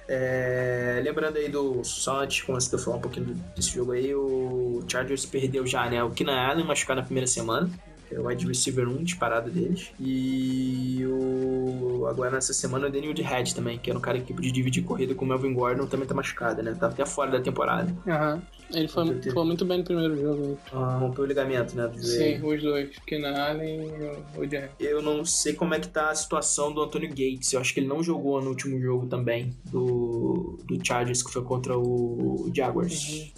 É, 0.07 1.01
lembrando 1.03 1.37
aí 1.37 1.49
do. 1.49 1.83
Só 1.83 2.21
antes, 2.21 2.43
como 2.43 2.59
você 2.61 2.77
falar 2.77 2.97
um 2.97 3.01
pouquinho 3.01 3.25
desse 3.55 3.71
jogo 3.71 3.91
aí, 3.93 4.13
o 4.13 4.83
Chargers 4.87 5.25
perdeu 5.25 5.65
já, 5.65 5.89
né? 5.89 6.03
O 6.03 6.11
Keenan 6.11 6.37
Allen 6.37 6.65
machucado 6.65 6.99
na 6.99 7.05
primeira 7.05 7.27
semana. 7.27 7.69
Que 8.07 8.15
é 8.15 8.19
o 8.19 8.27
wide 8.27 8.45
receiver 8.47 8.87
1 8.87 9.03
disparado 9.03 9.49
deles. 9.49 9.91
E 9.99 11.03
o. 11.07 12.05
Agora 12.07 12.29
nessa 12.31 12.53
semana 12.53 12.87
o 12.87 12.91
Daniel 12.91 13.13
de 13.13 13.21
Head 13.23 13.55
também, 13.55 13.79
que 13.79 13.89
era 13.89 13.97
um 13.97 14.01
cara 14.01 14.19
que 14.19 14.31
podia 14.33 14.51
dividir 14.51 14.83
corrida 14.83 15.15
com 15.15 15.25
o 15.25 15.27
Melvin 15.27 15.53
Gordon, 15.53 15.87
também 15.87 16.07
tá 16.07 16.13
machucado, 16.13 16.61
né? 16.61 16.75
Tá 16.79 16.87
até 16.87 17.05
fora 17.05 17.31
da 17.31 17.39
temporada. 17.41 17.91
Aham. 18.07 18.41
Ele 18.73 18.87
foi, 18.87 19.03
Entendi. 19.05 19.31
foi 19.31 19.45
muito 19.45 19.63
bem 19.63 19.77
no 19.79 19.83
primeiro 19.83 20.19
jogo. 20.19 20.57
Ah, 20.73 20.97
rompeu 20.97 21.23
o 21.23 21.27
ligamento, 21.27 21.75
né? 21.75 21.91
Sim, 21.97 22.41
os 22.43 22.61
dois. 22.61 22.89
Keenan 23.05 23.33
Allen 23.39 23.79
e 23.87 24.39
o- 24.39 24.49
Jerry. 24.49 24.69
Eu 24.79 25.01
não 25.03 25.23
sei 25.23 25.53
como 25.53 25.73
é 25.75 25.79
que 25.79 25.87
tá 25.87 26.09
a 26.09 26.15
situação 26.15 26.71
do 26.73 26.81
Antonio 26.81 27.09
Gates. 27.09 27.53
Eu 27.53 27.59
acho 27.61 27.73
que 27.73 27.79
ele 27.79 27.87
não 27.87 28.01
jogou 28.01 28.41
no 28.41 28.49
último 28.49 28.79
jogo 28.81 29.05
também 29.05 29.53
do, 29.71 30.57
do 30.65 30.83
Chargers, 30.83 31.21
que 31.21 31.31
foi 31.31 31.43
contra 31.43 31.77
o 31.77 32.49
Jaguars. 32.55 33.31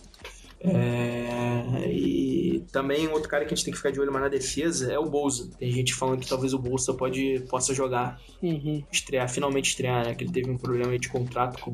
É, 0.61 1.87
e 1.91 2.36
também 2.71 3.07
outro 3.07 3.29
cara 3.29 3.45
que 3.45 3.53
a 3.53 3.55
gente 3.55 3.65
tem 3.65 3.71
que 3.71 3.77
ficar 3.77 3.91
de 3.91 3.99
olho 3.99 4.11
mais 4.11 4.23
na 4.23 4.29
defesa 4.29 4.91
é 4.91 4.97
o 4.99 5.05
Bolsa. 5.09 5.49
Tem 5.59 5.71
gente 5.71 5.93
falando 5.93 6.19
que 6.19 6.27
talvez 6.27 6.53
o 6.53 6.59
Bolsa 6.59 6.93
pode, 6.93 7.43
possa 7.49 7.73
jogar, 7.73 8.19
Uhum. 8.41 8.83
estrear, 8.91 9.29
finalmente 9.29 9.69
estrear, 9.69 10.05
né? 10.05 10.15
Que 10.15 10.23
ele 10.23 10.31
teve 10.31 10.49
um 10.49 10.57
problema 10.57 10.97
de 10.99 11.09
contrato 11.09 11.59
com, 11.61 11.73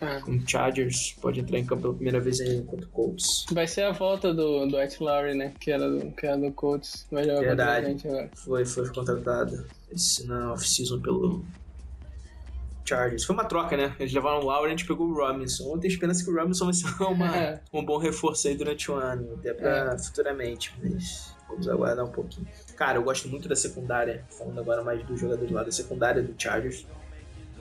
Ah. 0.00 0.20
com 0.20 0.32
o 0.32 0.48
Chargers. 0.48 1.14
Pode 1.20 1.40
entrar 1.40 1.58
em 1.58 1.64
campo 1.64 1.82
pela 1.82 1.94
primeira 1.94 2.18
vez 2.20 2.40
aí 2.40 2.62
contra 2.62 2.86
o 2.86 2.88
Colts. 2.90 3.46
Vai 3.52 3.66
ser 3.68 3.82
a 3.82 3.92
volta 3.92 4.34
do, 4.34 4.66
do 4.66 4.80
Ed 4.80 4.96
Lowry, 5.00 5.34
né? 5.34 5.52
Que 5.60 5.70
era 5.70 5.88
do, 5.88 6.10
que 6.12 6.26
era 6.26 6.36
do 6.36 6.50
Colts. 6.52 7.06
Vai 7.10 7.22
jogar 7.24 7.36
contra 7.36 7.52
a 7.52 7.56
Verdade. 7.56 7.86
gente 7.86 8.08
agora. 8.08 8.30
Foi, 8.34 8.64
foi 8.64 8.88
contratado 8.92 9.66
esse, 9.92 10.26
na 10.26 10.52
off-season 10.52 11.00
pelo 11.00 11.44
Chargers. 12.84 13.24
Foi 13.24 13.34
uma 13.34 13.44
troca, 13.44 13.76
né? 13.76 13.94
Eles 13.98 14.12
levaram 14.12 14.40
o 14.40 14.44
Lowry 14.44 14.64
e 14.64 14.66
a 14.66 14.70
gente 14.70 14.86
pegou 14.86 15.06
o 15.08 15.14
Robinson. 15.14 15.72
Eu 15.74 15.78
tenho 15.78 15.92
esperança 15.92 16.24
que 16.24 16.30
o 16.30 16.34
Robinson 16.34 16.64
vai 16.66 16.74
ser 16.74 16.86
uma, 17.04 17.36
É. 17.36 17.60
um 17.72 17.84
bom 17.84 17.98
reforço 17.98 18.48
aí 18.48 18.56
durante 18.56 18.90
o 18.90 18.94
ano, 18.94 19.34
até 19.38 19.54
pra 19.54 19.96
futuramente, 19.98 20.74
mas 20.82 21.34
vamos 21.48 21.68
aguardar 21.68 22.04
um 22.04 22.10
pouquinho. 22.12 22.46
Cara, 22.76 22.98
eu 22.98 23.02
gosto 23.02 23.28
muito 23.28 23.48
da 23.48 23.54
secundária, 23.56 24.24
falando 24.36 24.58
agora 24.58 24.82
mais 24.82 25.02
dos 25.04 25.20
jogadores 25.20 25.50
lá 25.52 25.62
da 25.62 25.70
secundária 25.72 26.22
do 26.22 26.34
Chargers. 26.36 26.86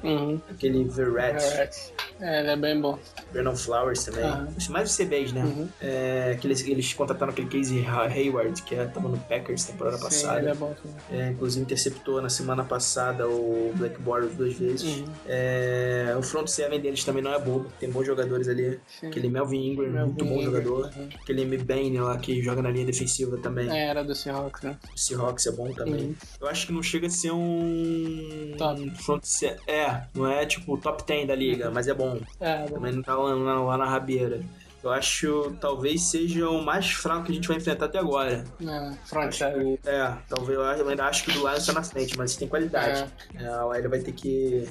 Uhum. 0.03 0.39
Aquele 0.49 0.83
Verrett, 0.85 1.43
Alright. 1.43 1.93
É, 2.19 2.39
ele 2.39 2.49
é 2.49 2.55
bem 2.55 2.79
bom. 2.79 2.97
Vernon 3.31 3.55
Flowers 3.55 4.03
também. 4.03 4.23
Acho 4.55 4.71
mais 4.71 4.89
os 4.91 4.97
CBs, 4.97 5.31
né? 5.33 5.43
Uhum. 5.43 5.67
É, 5.81 6.37
que 6.39 6.47
eles, 6.47 6.65
eles 6.67 6.93
contrataram 6.93 7.31
aquele 7.31 7.47
Casey 7.47 7.85
Hayward, 7.85 8.61
que 8.63 8.75
é, 8.75 8.85
tava 8.85 9.09
no 9.09 9.17
Packers 9.17 9.65
temporada 9.65 9.97
Sim, 9.97 10.03
passada. 10.03 10.39
ele 10.39 10.49
é 10.49 10.53
bom 10.53 10.73
também. 10.73 11.21
É, 11.21 11.29
inclusive 11.29 11.63
interceptou 11.63 12.21
na 12.21 12.29
semana 12.29 12.63
passada 12.63 13.27
o 13.27 13.73
Black 13.75 13.99
Bortles 14.01 14.35
duas 14.35 14.53
vezes. 14.53 14.97
Uhum. 14.99 15.05
É, 15.27 16.15
o 16.17 16.21
front 16.21 16.47
seven 16.47 16.79
deles 16.79 17.03
também 17.03 17.23
não 17.23 17.33
é 17.33 17.39
bobo, 17.39 17.71
tem 17.79 17.89
bons 17.89 18.05
jogadores 18.05 18.47
ali. 18.47 18.79
Sim. 18.87 19.07
Aquele 19.07 19.29
Melvin 19.29 19.71
Ingram, 19.71 19.89
Melvin 19.89 20.05
muito 20.07 20.25
bom 20.25 20.35
Ingram, 20.35 20.45
jogador. 20.51 20.91
uhum. 20.95 21.09
Aquele 21.21 21.41
M. 21.41 21.57
Bain 21.57 21.97
lá 21.99 22.17
que 22.17 22.41
joga 22.41 22.61
na 22.61 22.69
linha 22.69 22.85
defensiva 22.85 23.37
também. 23.37 23.69
É, 23.69 23.87
era 23.87 24.03
do 24.03 24.13
Seahawks, 24.13 24.61
né? 24.61 24.77
O 24.95 24.99
Seahawks 24.99 25.47
é 25.47 25.51
bom 25.51 25.71
também. 25.73 26.05
Uhum. 26.05 26.15
Eu 26.39 26.47
acho 26.47 26.67
que 26.67 26.73
não 26.73 26.83
chega 26.83 27.07
a 27.07 27.09
ser 27.09 27.31
um. 27.31 28.53
Top. 28.57 28.89
front 29.03 29.23
se... 29.23 29.47
É, 29.67 29.90
não 30.13 30.27
é 30.27 30.45
tipo 30.45 30.77
top 30.77 31.03
10 31.05 31.27
da 31.27 31.35
liga, 31.35 31.69
mas 31.71 31.87
é 31.87 31.93
bom. 31.93 32.19
É, 32.39 32.59
bom. 32.67 32.75
Também 32.75 32.93
não 32.93 33.01
tá 33.01 33.15
lá, 33.15 33.33
lá- 33.61 33.77
na 33.77 33.85
rabeira. 33.85 34.41
Eu 34.83 34.89
acho 34.91 35.55
talvez 35.61 36.01
seja 36.09 36.49
o 36.49 36.59
mais 36.63 36.89
fraco 36.89 37.25
que 37.25 37.31
a 37.31 37.35
gente 37.35 37.47
vai 37.47 37.57
enfrentar 37.57 37.85
até 37.85 37.99
agora. 37.99 38.43
É, 38.59 38.91
que- 39.29 39.79
é, 39.85 40.13
talvez 40.27 40.57
eu 40.57 40.89
ainda 40.89 41.05
acho 41.05 41.23
que 41.23 41.29
o 41.29 41.33
do 41.35 41.47
Lions 41.47 41.65
tá 41.67 41.73
na 41.73 41.83
frente, 41.83 42.17
mas 42.17 42.35
tem 42.35 42.47
qualidade. 42.47 43.05
É, 43.35 43.47
a 43.47 43.65
OL 43.65 43.89
vai 43.89 43.99
ter 43.99 44.11
que 44.11 44.67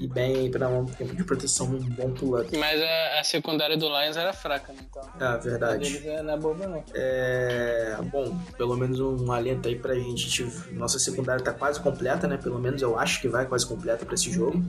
ir 0.00 0.08
bem 0.08 0.50
pra 0.50 0.60
dar 0.60 0.68
um 0.68 0.84
tempo 0.86 1.14
de 1.14 1.24
proteção 1.24 1.66
um 1.66 1.78
bom 1.78 2.12
pulo. 2.12 2.44
Mas 2.56 2.80
a, 2.80 3.20
a 3.20 3.24
secundária 3.24 3.76
do 3.76 3.86
Lions 3.88 4.16
era 4.16 4.32
fraca, 4.32 4.72
né? 4.72 4.78
Então. 4.88 5.02
É, 5.20 5.24
A 5.24 5.36
verdade. 5.36 6.08
é- 6.08 6.22
não 6.22 6.34
é 6.34 6.36
boba, 6.36 6.66
não. 6.66 6.84
É, 6.94 7.96
bom, 8.10 8.36
pelo 8.56 8.76
menos 8.76 9.00
um 9.00 9.30
alento 9.32 9.68
aí 9.68 9.76
pra 9.76 9.94
gente. 9.94 10.44
Nossa 10.72 10.98
secundária 10.98 11.42
tá 11.42 11.52
quase 11.52 11.80
completa, 11.80 12.26
né? 12.28 12.36
Pelo 12.36 12.58
menos 12.58 12.80
eu 12.82 12.98
acho 12.98 13.20
que 13.20 13.28
vai 13.28 13.46
quase 13.46 13.66
completa 13.66 14.04
pra 14.06 14.14
esse 14.14 14.30
jogo. 14.30 14.62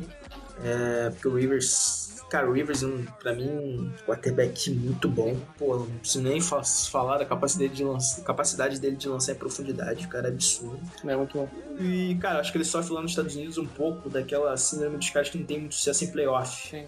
É, 0.64 1.10
porque 1.12 1.28
o 1.28 1.36
Rivers. 1.36 2.09
Cara, 2.30 2.48
o 2.48 2.54
Rivers, 2.54 2.84
um, 2.84 3.04
pra 3.20 3.34
mim, 3.34 3.50
um 3.50 3.92
quarterback 4.06 4.70
muito 4.70 5.10
bom. 5.10 5.36
Pô, 5.58 5.78
não 5.78 5.86
preciso 5.98 6.24
nem 6.24 6.40
fa- 6.40 6.64
falar 6.64 7.18
da 7.18 7.26
capacidade, 7.26 7.74
de 7.74 7.84
lança, 7.84 8.22
capacidade 8.22 8.80
dele 8.80 8.96
de 8.96 9.10
lançar 9.10 9.32
em 9.32 9.36
profundidade. 9.36 10.06
O 10.06 10.10
cara 10.10 10.28
é 10.28 10.32
absurdo. 10.32 10.80
É 11.06 11.16
muito 11.16 11.36
bom. 11.38 11.50
E, 11.80 12.16
cara, 12.22 12.40
acho 12.40 12.52
que 12.52 12.58
ele 12.60 12.66
sofre 12.66 12.94
lá 12.94 13.02
nos 13.02 13.12
Estados 13.12 13.36
Unidos 13.36 13.58
um 13.58 13.66
pouco 13.66 14.10
daquela 14.10 14.56
síndrome 14.58 14.98
dos 14.98 15.10
caras 15.10 15.30
que 15.30 15.40
não 15.40 15.46
tem 15.46 15.60
muito 15.60 15.74
sucesso 15.74 16.04
em 16.04 16.12
playoff. 16.12 16.70
Sim. 16.70 16.86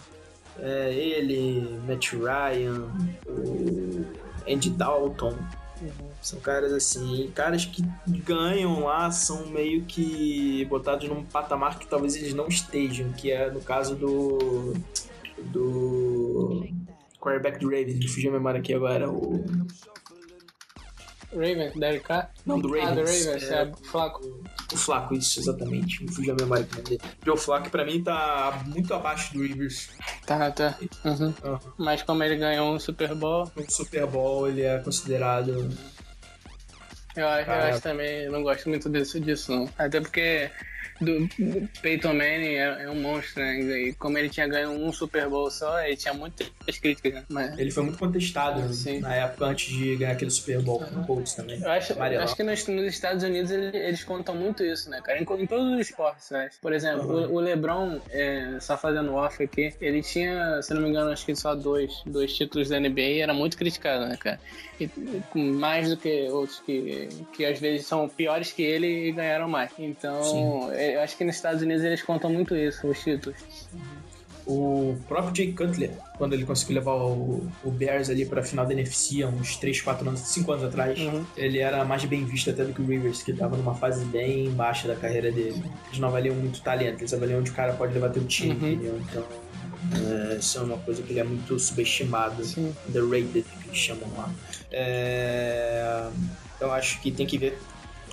É, 0.59 0.93
ele, 0.93 1.79
Matt 1.87 2.11
Ryan, 2.13 2.91
o 3.27 4.05
Andy 4.47 4.69
Dalton. 4.69 5.35
Uhum. 5.81 6.09
São 6.21 6.39
caras 6.39 6.71
assim, 6.71 7.31
caras 7.33 7.65
que 7.65 7.81
ganham 8.05 8.83
lá 8.83 9.09
são 9.09 9.47
meio 9.47 9.83
que 9.85 10.63
botados 10.65 11.09
num 11.09 11.23
patamar 11.23 11.79
que 11.79 11.87
talvez 11.87 12.15
eles 12.15 12.35
não 12.35 12.47
estejam, 12.47 13.11
que 13.13 13.31
é 13.31 13.49
no 13.49 13.59
caso 13.61 13.95
do. 13.95 14.75
Do. 15.43 16.67
quarterback 17.19 17.59
do 17.59 17.67
Ravens, 17.69 17.97
me 17.99 18.07
fugiu 18.07 18.29
a 18.31 18.33
memória 18.33 18.59
aqui 18.59 18.73
agora, 18.73 19.09
o. 19.09 19.43
Ravens, 21.33 21.73
Derek 21.75 22.03
Carr? 22.05 22.29
Não, 22.45 22.59
do 22.59 22.67
Ravens. 22.67 22.89
Ah, 22.89 22.93
do 22.93 22.99
Ravens, 23.01 23.43
É. 23.51 23.61
é, 23.61 23.71
Flaco. 23.89 24.43
O 24.73 24.77
Flaco, 24.77 25.13
isso, 25.13 25.39
exatamente. 25.39 26.03
Me 26.03 26.11
fugiu 26.11 26.33
a 26.33 26.35
memória 26.37 26.67
aqui. 26.77 26.97
Joe 27.25 27.37
Flaco, 27.37 27.69
pra 27.69 27.85
mim, 27.85 28.03
tá 28.03 28.61
muito 28.67 28.93
abaixo 28.93 29.33
do 29.33 29.41
Rivers. 29.41 29.91
Tá, 30.25 30.51
tá. 30.51 30.77
Uhum. 31.05 31.33
Ah, 31.43 31.59
Mas 31.77 32.03
como 32.03 32.21
ele 32.23 32.35
ganhou 32.35 32.73
um 32.73 32.79
Super 32.79 33.15
Bowl, 33.15 33.49
No 33.55 33.71
Super 33.71 34.05
Bowl, 34.07 34.49
ele 34.49 34.63
é 34.63 34.79
considerado. 34.79 35.69
eu, 37.15 37.27
acho- 37.27 37.49
eu 37.49 37.55
acho 37.55 37.81
também, 37.81 38.23
eu 38.23 38.31
não 38.31 38.43
gosto 38.43 38.67
muito 38.67 38.89
disso, 38.89 39.17
disso 39.19 39.51
não. 39.55 39.69
Até 39.77 40.01
porque 40.01 40.49
do, 41.01 41.19
do 41.27 41.69
Peyton 41.81 42.13
Manning 42.13 42.55
é, 42.55 42.83
é 42.83 42.89
um 42.89 42.95
monstro, 43.01 43.41
né? 43.41 43.59
E 43.59 43.93
como 43.93 44.17
ele 44.17 44.29
tinha 44.29 44.47
ganho 44.47 44.69
um 44.71 44.91
Super 44.93 45.27
Bowl 45.27 45.49
só, 45.49 45.81
ele 45.81 45.95
tinha 45.95 46.13
muitas 46.13 46.47
críticas, 46.79 47.13
né? 47.13 47.23
Mas 47.29 47.57
Ele 47.59 47.71
foi 47.71 47.83
muito 47.83 47.97
contestado 47.99 48.73
Sim. 48.73 48.99
na 48.99 49.13
época 49.15 49.45
antes 49.45 49.73
de 49.75 49.95
ganhar 49.95 50.11
aquele 50.13 50.31
Super 50.31 50.61
Bowl 50.61 50.79
com 50.79 51.01
o 51.01 51.05
Colts 51.05 51.33
também. 51.33 51.59
eu 51.61 51.69
acho, 51.71 51.91
eu 51.93 51.95
Amarelão. 51.97 52.23
acho 52.23 52.35
que 52.35 52.43
nos, 52.43 52.67
nos 52.67 52.85
Estados 52.85 53.23
Unidos 53.23 53.51
ele- 53.51 53.75
eles 53.77 54.03
contam 54.03 54.35
muito 54.35 54.63
isso, 54.63 54.89
né, 54.89 55.01
cara? 55.03 55.17
Em, 55.19 55.23
em 55.23 55.47
todos 55.47 55.73
os 55.73 55.79
esportes, 55.79 56.29
né? 56.31 56.49
Por 56.61 56.73
exemplo, 56.73 57.01
Uhum. 57.11 57.31
o, 57.31 57.35
o 57.35 57.39
LeBron, 57.39 57.99
é, 58.11 58.57
só 58.59 58.77
fazendo 58.77 59.13
off 59.15 59.41
aqui, 59.43 59.73
ele 59.81 60.01
tinha, 60.01 60.61
se 60.61 60.73
não 60.73 60.81
me 60.81 60.89
engano, 60.89 61.09
acho 61.11 61.25
que 61.25 61.35
só 61.35 61.55
dois, 61.55 61.91
dois 62.05 62.33
títulos 62.35 62.69
da 62.69 62.79
NBA 62.79 63.01
e 63.01 63.19
era 63.21 63.33
muito 63.33 63.57
criticado, 63.57 64.05
né, 64.07 64.15
cara? 64.17 64.39
E, 64.79 64.89
mais 65.37 65.89
do 65.89 65.97
que 65.97 66.27
outros 66.29 66.59
que, 66.65 67.07
que 67.33 67.45
às 67.45 67.59
vezes 67.59 67.85
são 67.85 68.09
piores 68.09 68.51
que 68.51 68.63
ele 68.63 69.09
e 69.09 69.11
ganharam 69.11 69.47
mais. 69.47 69.71
Então, 69.77 70.71
é, 70.73 70.90
eu 70.93 71.01
acho 71.01 71.15
que 71.17 71.23
nos 71.23 71.35
Estados 71.35 71.61
Unidos 71.61 71.83
eles 71.83 72.01
contam 72.01 72.29
muito 72.31 72.55
isso, 72.55 72.87
os 72.87 72.99
títulos. 72.99 73.37
O 74.45 74.97
próprio 75.07 75.35
Jay 75.35 75.53
Cutler, 75.53 75.91
quando 76.17 76.33
ele 76.33 76.45
conseguiu 76.45 76.75
levar 76.75 76.95
o, 76.95 77.47
o 77.63 77.69
Bears 77.71 78.09
ali 78.09 78.25
pra 78.25 78.41
final 78.41 78.65
da 78.65 78.73
NFC 78.73 79.21
há 79.21 79.27
uns 79.27 79.55
3, 79.57 79.81
4 79.81 80.07
anos, 80.09 80.19
5 80.21 80.51
anos 80.51 80.65
atrás, 80.65 80.99
Uhum. 80.99 81.23
ele 81.37 81.59
era 81.59 81.85
mais 81.85 82.03
bem 82.05 82.25
visto 82.25 82.49
até 82.49 82.63
do 82.65 82.73
que 82.73 82.81
o 82.81 82.85
Rivers, 82.85 83.21
que 83.21 83.33
tava 83.33 83.55
numa 83.55 83.75
fase 83.75 84.03
bem 84.05 84.49
baixa 84.51 84.87
da 84.87 84.95
carreira 84.95 85.31
dele. 85.31 85.63
Eles 85.87 85.99
não 85.99 86.07
avaliam 86.07 86.35
muito 86.35 86.59
talento, 86.61 87.01
eles 87.01 87.13
avaliam 87.13 87.39
onde 87.39 87.51
o 87.51 87.53
cara 87.53 87.73
pode 87.73 87.93
levar 87.93 88.09
teu 88.09 88.25
time, 88.25 88.51
Uhum. 88.55 88.71
entendeu? 88.71 88.99
Então, 89.09 89.23
é, 90.33 90.37
isso 90.37 90.57
é 90.57 90.61
uma 90.61 90.77
coisa 90.79 91.03
que 91.03 91.11
ele 91.13 91.19
é 91.19 91.23
muito 91.23 91.59
subestimado, 91.59 92.43
Sim. 92.43 92.73
underrated, 92.89 93.43
que 93.43 93.67
eles 93.67 93.77
chamam 93.77 94.09
lá. 94.17 94.29
É, 94.71 96.07
eu 96.59 96.71
acho 96.71 96.99
que 96.99 97.11
tem 97.11 97.27
que 97.27 97.37
ver 97.37 97.57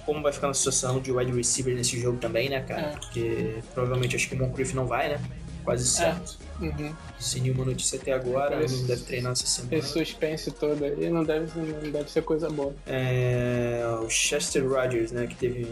como 0.09 0.23
vai 0.23 0.33
ficar 0.33 0.47
na 0.47 0.55
situação 0.55 1.01
de 1.01 1.13
wide 1.13 1.31
receiver 1.33 1.75
nesse 1.75 2.01
jogo 2.01 2.17
também, 2.17 2.49
né, 2.49 2.63
cara? 2.63 2.81
É. 2.81 2.91
Porque 2.93 3.57
provavelmente 3.75 4.17
acho 4.17 4.27
que 4.27 4.35
o 4.35 4.39
Moncrief 4.39 4.73
não 4.75 4.87
vai, 4.87 5.11
né? 5.11 5.21
Quase 5.63 5.87
certo. 5.87 6.39
Uhum. 6.63 6.95
Sem 7.21 7.43
nenhuma 7.43 7.63
notícia 7.67 7.99
até 8.01 8.13
agora, 8.15 8.65
Esse- 8.65 8.79
não 8.79 8.87
deve 8.87 9.03
treinar 9.03 9.33
essa 9.33 9.47
semana. 9.47 9.75
Esse 9.77 9.89
suspense 9.89 10.51
todo 10.51 10.83
aí 10.83 11.11
não 11.11 11.23
deve, 11.25 11.47
não 11.61 11.91
deve 11.93 12.11
ser 12.11 12.23
coisa 12.23 12.49
boa. 12.49 12.73
É, 12.87 13.83
o 14.03 14.09
Chester 14.09 14.67
Rogers, 14.67 15.13
né, 15.13 15.27
que 15.27 15.35
teve 15.35 15.67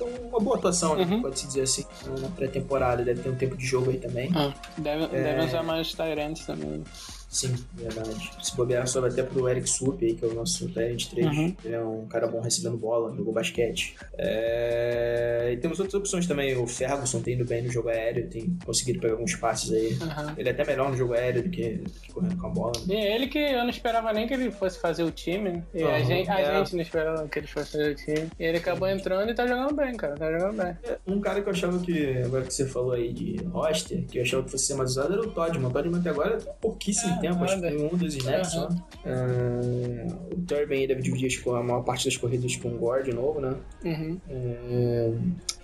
uma 0.00 0.40
boa 0.40 0.56
atuação, 0.56 0.96
né, 0.96 1.04
Uhum. 1.04 1.20
pode-se 1.20 1.46
dizer 1.46 1.60
assim, 1.62 1.84
na 2.18 2.28
pré-temporada, 2.30 3.04
deve 3.04 3.20
ter 3.20 3.28
um 3.28 3.34
tempo 3.36 3.54
de 3.54 3.66
jogo 3.66 3.90
aí 3.90 3.98
também. 3.98 4.30
Ah, 4.34 4.54
deve, 4.78 5.04
É. 5.14 5.22
deve 5.22 5.44
usar 5.44 5.62
mais 5.62 5.92
Tyrants 5.92 6.46
também. 6.46 6.82
Sim, 7.32 7.54
verdade. 7.72 8.30
Se 8.42 8.54
bobear, 8.54 8.86
sobe 8.86 9.08
até 9.08 9.22
pro 9.22 9.48
Eric 9.48 9.68
Sup 9.68 10.02
aí, 10.02 10.14
que 10.14 10.22
é 10.22 10.28
o 10.28 10.34
nosso 10.34 10.68
Tyrant 10.68 11.06
3. 11.06 11.26
Uhum. 11.26 11.56
Ele 11.64 11.74
é 11.74 11.82
um 11.82 12.06
cara 12.06 12.28
bom 12.28 12.42
recebendo 12.42 12.76
bola, 12.76 13.16
jogou 13.16 13.32
basquete. 13.32 13.96
É... 14.18 15.50
E 15.50 15.56
temos 15.56 15.80
outras 15.80 15.94
opções 15.94 16.26
também. 16.26 16.54
O 16.58 16.66
Ferguson 16.66 17.22
tem 17.22 17.34
indo 17.34 17.46
bem 17.46 17.62
no 17.62 17.72
jogo 17.72 17.88
aéreo, 17.88 18.28
tem 18.28 18.54
conseguido 18.66 19.00
pegar 19.00 19.14
alguns 19.14 19.34
passes 19.34 19.72
aí. 19.72 19.96
Aham. 20.02 20.34
Ele 20.36 20.48
é 20.50 20.52
até 20.52 20.64
melhor 20.66 20.90
no 20.90 20.96
jogo 20.96 21.14
aéreo 21.14 21.42
do 21.44 21.48
que, 21.48 21.70
do 21.70 21.90
que 21.90 22.12
correndo 22.12 22.36
com 22.36 22.46
a 22.46 22.50
bola. 22.50 22.72
E 22.86 22.92
ele 22.92 23.26
que 23.26 23.38
eu 23.38 23.62
não 23.62 23.70
esperava 23.70 24.12
nem 24.12 24.28
que 24.28 24.34
ele 24.34 24.50
fosse 24.50 24.78
fazer 24.78 25.02
o 25.02 25.10
time, 25.10 25.52
né? 25.52 25.62
E 25.72 25.82
a, 25.82 25.88
Aham, 25.88 26.04
gente, 26.04 26.30
a 26.30 26.38
é. 26.38 26.58
gente 26.58 26.74
não 26.76 26.82
esperava 26.82 27.26
que 27.28 27.38
ele 27.38 27.46
fosse 27.46 27.72
fazer 27.72 27.92
o 27.92 27.94
time. 27.94 28.30
E 28.38 28.44
ele 28.44 28.58
acabou 28.58 28.86
entrando 28.86 29.30
e 29.30 29.34
tá 29.34 29.46
jogando 29.46 29.74
bem, 29.74 29.96
cara. 29.96 30.14
Tá 30.16 30.30
jogando 30.30 30.62
bem. 30.62 30.76
Um 31.06 31.18
cara 31.18 31.40
que 31.40 31.48
eu 31.48 31.52
achava 31.52 31.78
que, 31.78 32.18
agora 32.18 32.44
que 32.44 32.52
você 32.52 32.66
falou 32.66 32.92
aí 32.92 33.10
de 33.10 33.42
roster, 33.46 34.04
que 34.04 34.18
eu 34.18 34.22
achava 34.22 34.42
que 34.42 34.50
fosse 34.50 34.66
ser 34.66 34.74
mais 34.74 34.90
usado 34.90 35.14
era 35.14 35.22
o 35.22 35.30
Todman. 35.30 35.68
O 35.68 35.70
Todman 35.70 35.98
até 35.98 36.10
agora 36.10 36.36
tem 36.36 36.52
pouquíssimo 36.60 37.14
É, 37.14 37.21
tempo, 37.22 37.44
acho 37.44 37.60
que 37.60 37.70
foi 37.70 37.82
um 37.86 37.96
dos 37.96 38.14
snaps 38.14 38.50
só. 38.52 38.68
Aham. 38.68 38.82
Ah, 39.04 40.16
o 40.34 40.40
Turbin 40.42 40.74
aí 40.76 40.86
deve 40.86 41.02
dividir 41.02 41.42
que 41.42 41.48
a 41.50 41.62
maior 41.62 41.82
parte 41.82 42.04
das 42.04 42.16
corridas 42.16 42.56
com 42.56 42.68
o 42.68 42.78
Gore 42.78 43.04
de 43.04 43.12
novo, 43.14 43.40
né? 43.40 43.54
Uhum. 43.84 44.20
É, 44.28 45.10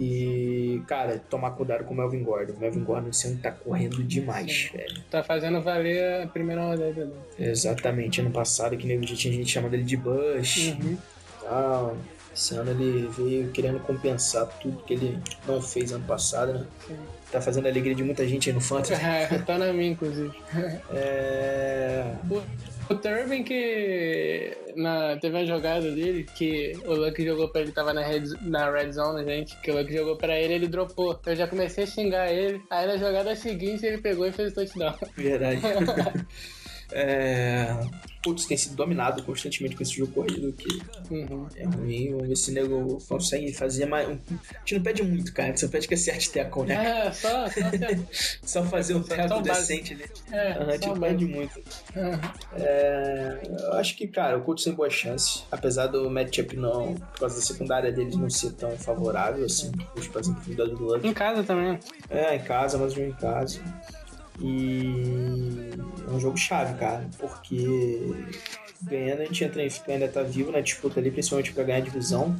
e, 0.00 0.82
cara, 0.86 1.18
tomar 1.30 1.52
cuidado 1.52 1.84
com 1.84 1.94
o 1.94 1.96
Melvin 1.96 2.22
Gordon. 2.22 2.54
O 2.54 2.58
Melvin 2.60 2.84
Gordon 2.84 3.08
esse 3.10 3.26
ano 3.28 3.38
tá 3.42 3.50
correndo 3.50 4.02
demais, 4.02 4.70
velho. 4.72 5.02
Tá 5.10 5.22
fazendo 5.22 5.60
valer 5.60 6.22
a 6.22 6.26
primeira 6.26 6.62
rodada 6.62 6.92
dele. 6.92 7.12
Exatamente, 7.38 8.20
ano 8.20 8.30
passado 8.30 8.76
que 8.76 8.88
já 9.06 9.14
tinha 9.16 9.34
gente 9.34 9.50
chamando 9.50 9.74
ele 9.74 9.84
de 9.84 9.96
Bush 9.96 10.74
Uhum. 10.80 10.96
tal. 11.42 11.96
Esse 12.34 12.54
ano 12.54 12.70
ele 12.70 13.08
veio 13.08 13.50
querendo 13.50 13.80
compensar 13.80 14.46
tudo 14.60 14.82
que 14.84 14.94
ele 14.94 15.18
não 15.46 15.60
fez 15.60 15.90
ano 15.90 16.04
passado, 16.04 16.52
né? 16.54 16.66
Sim. 16.86 16.96
Tá 17.30 17.40
fazendo 17.40 17.66
a 17.66 17.70
alegria 17.70 17.94
de 17.94 18.02
muita 18.02 18.26
gente 18.26 18.48
aí 18.48 18.54
no 18.54 18.60
Fantasy. 18.60 18.94
É, 19.04 19.26
tá 19.38 19.58
na 19.58 19.72
minha, 19.72 19.90
inclusive. 19.90 20.32
É... 20.90 22.14
O 22.90 22.94
Turbin 22.94 23.42
que 23.42 24.56
na, 24.74 25.18
teve 25.18 25.36
uma 25.36 25.44
jogada 25.44 25.90
dele 25.90 26.24
que 26.24 26.72
o 26.86 26.94
Luck 26.94 27.22
jogou 27.22 27.48
pra 27.48 27.60
ele, 27.60 27.72
tava 27.72 27.92
na 27.92 28.00
red, 28.02 28.22
na 28.40 28.70
red 28.70 28.92
zone, 28.92 29.24
gente, 29.24 29.60
que 29.60 29.70
o 29.70 29.76
Luck 29.76 29.92
jogou 29.92 30.16
pra 30.16 30.38
ele 30.38 30.54
ele 30.54 30.68
dropou. 30.68 31.18
Eu 31.26 31.36
já 31.36 31.46
comecei 31.46 31.84
a 31.84 31.86
xingar 31.86 32.32
ele. 32.32 32.62
Aí 32.70 32.86
na 32.86 32.96
jogada 32.96 33.36
seguinte 33.36 33.84
ele 33.84 33.98
pegou 33.98 34.26
e 34.26 34.32
fez 34.32 34.52
o 34.52 34.54
touchdown. 34.54 34.94
Verdade. 35.14 35.60
é... 36.92 37.66
Putz, 38.20 38.46
tem 38.46 38.56
sido 38.56 38.74
dominado 38.74 39.22
constantemente 39.22 39.76
com 39.76 39.82
esse 39.82 39.92
jogo 39.96 40.12
corrido 40.12 40.52
que 40.52 40.82
Uhum. 41.08 41.46
é 41.56 41.64
ruim. 41.64 42.10
Vamos 42.10 42.28
ver 42.28 42.36
se 42.36 42.50
o 42.50 42.54
nego 42.54 42.98
consegue 43.08 43.52
fazer 43.54 43.86
mais. 43.86 44.08
um- 44.08 44.18
A 44.32 44.58
gente 44.58 44.74
não 44.74 44.82
pede 44.82 45.02
muito, 45.04 45.32
cara. 45.32 45.56
Só 45.56 45.68
pede 45.68 45.86
que 45.86 45.94
acerte 45.94 46.30
tackle, 46.32 46.64
né? 46.64 47.06
É, 47.06 47.12
só, 47.12 47.46
só 47.48 47.52
Só 48.42 48.64
fazer 48.64 48.94
um 48.94 49.02
tackle 49.04 49.40
decente 49.40 49.94
ali. 49.94 50.04
É, 50.32 50.52
A 50.52 50.72
gente 50.72 50.88
não 50.88 50.96
mais. 50.96 51.12
pede 51.12 51.26
muito. 51.26 51.58
Uhum. 51.94 52.20
É, 52.56 53.38
eu 53.60 53.72
acho 53.74 53.96
que, 53.96 54.08
cara, 54.08 54.36
o 54.36 54.42
Colts 54.42 54.64
tem 54.64 54.72
boa 54.74 54.90
chance. 54.90 55.44
Apesar 55.50 55.86
do 55.86 56.10
matchup 56.10 56.56
não, 56.56 56.94
por 56.94 57.20
causa 57.20 57.36
da 57.36 57.40
secundária 57.42 57.92
deles 57.92 58.16
não 58.16 58.28
ser 58.28 58.52
tão 58.52 58.72
favorável, 58.72 59.44
assim, 59.44 59.70
os 59.96 60.08
para 60.08 60.22
do 60.22 60.84
Luck. 60.84 61.06
Em 61.06 61.14
casa 61.14 61.44
também. 61.44 61.78
É, 62.10 62.34
em 62.34 62.40
casa, 62.40 62.76
mas 62.78 62.96
um 62.96 63.04
em 63.04 63.12
casa. 63.12 63.60
E 64.40 65.70
é 66.06 66.10
um 66.10 66.20
jogo 66.20 66.36
chave, 66.36 66.74
cara, 66.78 67.08
porque 67.18 68.12
ganhando 68.82 69.22
a 69.22 69.24
gente 69.24 69.44
entra 69.44 69.62
em, 69.62 69.68
ainda 69.88 70.08
tá 70.08 70.22
vivo 70.22 70.50
na 70.52 70.60
disputa 70.60 71.00
ali, 71.00 71.10
principalmente 71.10 71.52
pra 71.52 71.64
ganhar 71.64 71.78
a 71.78 71.82
divisão, 71.82 72.36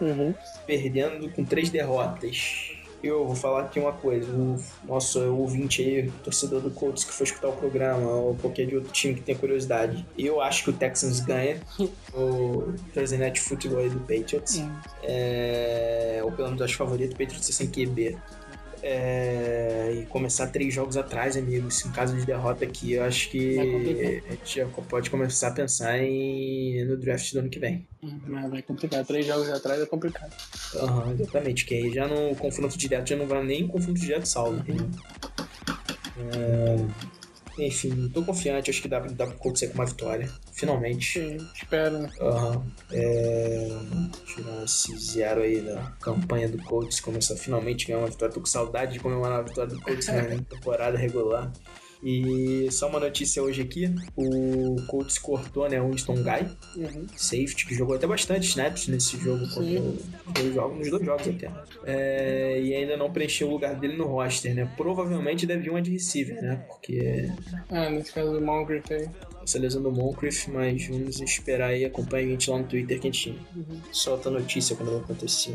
Uhum. 0.00 0.34
perdendo 0.66 1.28
com 1.30 1.44
três 1.44 1.70
derrotas. 1.70 2.70
Eu 3.02 3.26
vou 3.26 3.36
falar 3.36 3.64
aqui 3.64 3.78
uma 3.78 3.92
coisa, 3.92 4.26
o 4.32 4.58
nosso 4.86 5.20
ouvinte 5.34 5.82
aí, 5.82 6.10
torcedor 6.24 6.62
do 6.62 6.70
Colts 6.70 7.04
que 7.04 7.12
for 7.12 7.24
escutar 7.24 7.48
o 7.48 7.52
programa, 7.52 8.08
ou 8.10 8.34
qualquer 8.36 8.66
de 8.66 8.76
outro 8.76 8.90
time 8.92 9.14
que 9.14 9.20
tenha 9.20 9.36
curiosidade, 9.36 10.06
eu 10.16 10.40
acho 10.40 10.64
que 10.64 10.70
o 10.70 10.72
Texans 10.72 11.20
ganha 11.20 11.60
o 12.14 12.72
Thursday 12.94 13.18
Night 13.18 13.40
Football 13.42 13.80
aí 13.80 13.90
do 13.90 14.00
Patriots. 14.00 14.56
Uhum. 14.56 14.74
É, 15.02 16.20
ou 16.24 16.32
pelo 16.32 16.48
menos 16.48 16.62
acho 16.62 16.76
favorito, 16.76 17.12
o 17.12 17.18
Patriots 17.18 17.50
é 17.50 17.52
sem 17.52 17.66
QB. 17.68 18.16
É, 18.86 19.94
e 19.94 20.04
começar 20.06 20.48
três 20.48 20.74
jogos 20.74 20.98
atrás, 20.98 21.38
amigos. 21.38 21.86
Em 21.86 21.90
caso 21.90 22.14
de 22.14 22.26
derrota 22.26 22.66
aqui, 22.66 22.92
eu 22.92 23.02
acho 23.02 23.30
que 23.30 23.58
a 23.58 24.32
gente 24.32 24.56
já 24.56 24.66
pode 24.66 25.08
começar 25.08 25.48
a 25.48 25.52
pensar 25.52 25.98
em, 26.02 26.84
no 26.84 26.94
draft 26.98 27.32
do 27.32 27.38
ano 27.38 27.48
que 27.48 27.58
vem. 27.58 27.88
Uhum. 28.02 28.20
Mas 28.26 28.50
vai 28.50 28.60
complicar. 28.60 29.02
Três 29.06 29.24
jogos 29.24 29.48
atrás 29.48 29.80
é 29.80 29.86
complicado. 29.86 30.30
Aham, 30.74 31.12
exatamente. 31.12 31.64
Que 31.64 31.76
aí 31.76 31.94
já 31.94 32.06
no 32.06 32.36
confronto 32.36 32.76
direto 32.76 33.08
já 33.08 33.16
não 33.16 33.26
vai 33.26 33.42
nem 33.42 33.66
confronto 33.66 33.98
direto 33.98 34.26
salvo, 34.26 34.58
entendeu? 34.58 34.90
É, 36.18 37.23
enfim, 37.58 38.08
tô 38.08 38.22
confiante, 38.22 38.70
acho 38.70 38.82
que 38.82 38.88
dá, 38.88 39.00
dá 39.00 39.26
pra 39.26 39.34
acontecer 39.34 39.68
com 39.68 39.74
uma 39.74 39.86
vitória. 39.86 40.28
Finalmente. 40.52 41.20
Sim, 41.20 41.48
espero, 41.54 41.98
né? 41.98 42.10
Aham. 42.20 42.66
É... 42.90 43.68
Tirar 44.26 44.64
esse 44.64 44.96
zero 44.98 45.42
aí 45.42 45.60
da 45.60 45.92
campanha 46.00 46.48
do 46.48 46.58
Colts, 46.64 47.00
começar 47.00 47.36
finalmente 47.36 47.84
a 47.84 47.88
ganhar 47.88 47.98
uma 48.00 48.10
vitória. 48.10 48.34
Tô 48.34 48.40
com 48.40 48.46
saudade 48.46 48.94
de 48.94 49.00
comemorar 49.00 49.40
a 49.40 49.42
vitória 49.42 49.74
do 49.74 49.80
Colts 49.80 50.06
na 50.06 50.22
temporada 50.48 50.98
regular. 50.98 51.52
E 52.04 52.68
só 52.70 52.88
uma 52.88 53.00
notícia 53.00 53.42
hoje 53.42 53.62
aqui: 53.62 53.90
o 54.14 54.76
Colts 54.86 55.16
cortou, 55.18 55.68
né, 55.68 55.80
o 55.80 55.88
Winston 55.90 56.16
Guy, 56.16 56.46
Uhum. 56.76 57.06
safety, 57.16 57.66
que 57.66 57.74
jogou 57.74 57.96
até 57.96 58.06
bastante 58.06 58.46
snaps 58.48 58.88
nesse 58.88 59.16
jogo, 59.16 59.46
dois 59.46 60.54
jogos, 60.54 60.78
nos 60.78 60.90
dois 60.90 61.04
jogos 61.04 61.28
até. 61.28 61.50
É, 61.86 62.60
e 62.60 62.74
ainda 62.74 62.96
não 62.96 63.10
preencheu 63.12 63.48
o 63.48 63.52
lugar 63.52 63.74
dele 63.76 63.96
no 63.96 64.06
roster, 64.06 64.54
né? 64.54 64.70
Provavelmente 64.76 65.46
deve 65.46 65.62
vir 65.62 65.70
uma 65.70 65.80
de 65.80 65.90
receiver, 65.92 66.40
né? 66.42 66.64
Porque 66.68 67.30
Ah, 67.70 67.88
nesse 67.88 68.12
caso 68.12 68.32
do 68.32 68.40
Moncrief 68.40 68.92
aí. 68.92 69.08
essa 69.42 69.58
lesão 69.58 69.82
do 69.82 69.90
Moncrief, 69.90 70.48
mas 70.50 70.86
vamos 70.86 71.20
esperar 71.20 71.70
aí, 71.70 71.84
acompanha 71.84 72.26
a 72.26 72.30
gente 72.30 72.50
lá 72.50 72.58
no 72.58 72.64
Twitter 72.64 73.00
que 73.00 73.08
a 73.08 73.10
gente 73.12 73.30
Uhum. 73.56 73.80
solta 73.92 74.28
a 74.28 74.32
notícia 74.32 74.76
quando 74.76 74.90
vai 74.92 75.00
acontecer. 75.00 75.54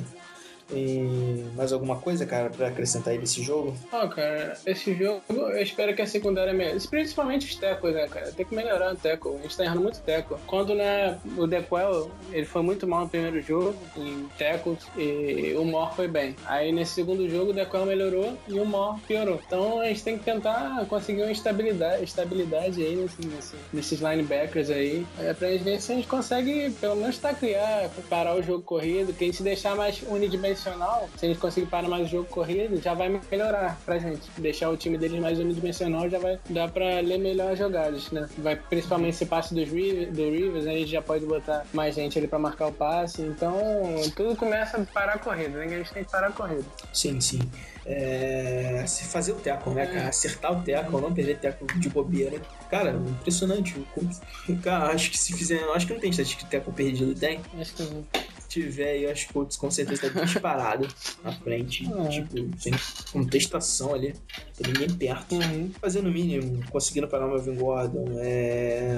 E 0.71 1.45
mais 1.55 1.73
alguma 1.73 1.97
coisa, 1.97 2.25
cara, 2.25 2.49
pra 2.49 2.67
acrescentar 2.67 3.13
aí 3.13 3.19
desse 3.19 3.41
jogo? 3.41 3.75
Ó, 3.91 4.08
cara, 4.08 4.58
esse 4.65 4.93
jogo 4.93 5.21
eu 5.29 5.62
espero 5.62 5.95
que 5.95 6.01
a 6.01 6.08
secundária 6.08 6.53
melhore. 6.53 6.79
Principalmente 6.88 7.45
os 7.47 7.55
tecos, 7.55 7.93
né, 7.93 8.08
cara? 8.08 8.32
Tem 8.32 8.45
que 8.45 8.55
melhorar 8.55 8.93
o 8.93 8.95
teco. 8.95 9.36
A 9.39 9.41
gente 9.41 9.58
tá 9.58 9.63
errando 9.65 9.82
muito 9.82 9.99
teco. 10.01 10.39
Quando 10.45 10.75
né, 10.75 11.17
o 11.38 11.47
Dequel, 11.47 12.12
ele 12.32 12.45
foi 12.45 12.62
muito 12.62 12.88
mal 12.88 13.01
no 13.01 13.10
primeiro 13.10 13.41
jogo, 13.41 13.75
em 13.97 14.27
tecos, 14.38 14.77
e 14.97 15.53
o 15.58 15.65
Mor 15.65 15.93
foi 15.95 16.08
bem. 16.08 16.36
Aí 16.45 16.71
nesse 16.71 16.93
segundo 16.93 17.27
jogo 17.29 17.51
o 17.51 17.53
Dequel 17.53 17.86
melhorou 17.86 18.38
e 18.47 18.60
o 18.60 18.65
Mor 18.65 18.99
piorou. 19.08 19.39
Então 19.45 19.79
a 19.79 19.86
gente 19.88 20.03
tem 20.03 20.17
que 20.17 20.23
tentar 20.23 20.86
conseguir 20.88 21.23
uma 21.23 21.32
estabilidade, 21.32 22.03
estabilidade 22.03 22.84
aí 22.84 22.95
nesse, 22.95 23.21
nesse- 23.27 23.55
nesses 23.73 23.99
linebackers 23.99 24.69
aí. 24.69 25.05
É 25.19 25.34
pra 25.34 25.49
gente 25.49 25.63
ver 25.63 25.82
se 25.82 25.91
a 25.91 25.95
gente 25.95 26.08
consegue 26.08 26.69
pelo 26.79 26.95
menos 26.95 27.17
taclear, 27.17 27.89
parar 28.10 28.36
o 28.36 28.43
jogo 28.43 28.62
corrido, 28.63 29.13
que 29.13 29.23
a 29.23 29.27
gente 29.27 29.41
deixar 29.43 29.75
mais 29.75 30.01
unidimensional, 30.08 30.59
se 30.60 31.26
a 31.26 31.30
gente 31.30 31.39
conseguir 31.39 31.67
parar 31.67 31.88
mais 31.88 32.08
o 32.08 32.10
jogo 32.10 32.26
corrido, 32.26 32.82
já 32.82 32.93
vai 32.93 33.10
melhorar 33.32 33.80
pra 33.86 33.98
gente. 33.98 34.22
Deixar 34.38 34.69
o 34.69 34.78
time 34.78 34.98
deles 34.98 35.19
mais 35.19 35.39
unidimensional 35.39 36.10
já 36.10 36.19
vai 36.19 36.39
dar 36.50 36.69
pra 36.69 37.00
ler 37.00 37.17
melhor 37.17 37.54
as 37.54 37.60
jogadas, 37.60 38.12
né? 38.12 38.28
Vai 38.38 38.56
principalmente 38.56 39.15
esse 39.15 39.26
passe 39.26 39.54
dos 39.54 39.69
Rivers, 39.69 40.12
do 40.12 40.24
Rivers, 40.30 40.67
aí 40.67 40.76
a 40.76 40.80
gente 40.80 40.91
já 40.91 41.02
pode 41.02 41.26
botar 41.26 41.65
mais 41.74 41.95
gente 41.95 42.17
ali 42.17 42.28
pra 42.28 42.39
marcar 42.39 42.67
o 42.67 42.74
passe. 42.74 43.22
Então, 43.22 43.56
tudo 44.15 44.36
começa 44.36 44.78
a 44.78 44.86
parar 44.86 45.13
a 45.13 45.19
corrida, 45.19 45.58
né? 45.58 45.65
A 45.65 45.69
gente 45.69 45.93
tem 45.93 46.04
que 46.04 46.12
parar 46.12 46.28
a 46.28 46.32
corrida. 46.32 46.65
Sim, 46.93 47.19
sim. 47.19 47.39
É, 47.86 48.84
se 48.86 49.06
fazer 49.06 49.32
o 49.32 49.36
teco, 49.36 49.72
né, 49.72 49.88
cara? 49.88 50.10
Acertar 50.10 50.52
o 50.52 50.62
teco, 50.62 51.02
não 51.02 51.12
perder 51.12 51.39
teco 51.39 51.65
de 51.80 51.89
bobeira. 51.89 52.39
Cara, 52.69 52.91
impressionante. 52.91 53.84
Cara, 54.62 54.93
acho 54.93 55.10
que 55.10 55.17
se 55.17 55.34
fizer. 55.34 55.63
Acho 55.74 55.88
que 55.88 55.93
não 55.93 56.00
tem 56.00 56.12
estatística 56.12 56.43
de 56.43 56.50
teco 56.50 56.72
perdido, 56.72 57.15
tem? 57.15 57.41
Acho 57.60 57.74
que 57.74 57.84
não. 57.84 58.06
Tiver 58.49 58.89
aí, 58.89 59.03
eu 59.03 59.12
acho 59.12 59.27
que 59.27 59.33
com 59.33 59.71
certeza 59.71 60.09
tá 60.09 60.21
disparado 60.21 60.88
na 61.23 61.31
frente. 61.31 61.88
Tipo, 62.09 62.59
sem 62.59 62.73
contestação 63.13 63.93
ali. 63.93 64.15
Tem 64.57 64.73
ninguém 64.73 64.89
perto. 64.89 65.35
Uhum. 65.35 65.71
fazendo 65.79 66.09
o 66.09 66.12
mínimo, 66.12 66.63
conseguindo 66.71 67.07
parar 67.07 67.27
o 67.27 67.29
Melvin 67.29 67.55
Gordon, 67.55 68.07
é... 68.19 68.97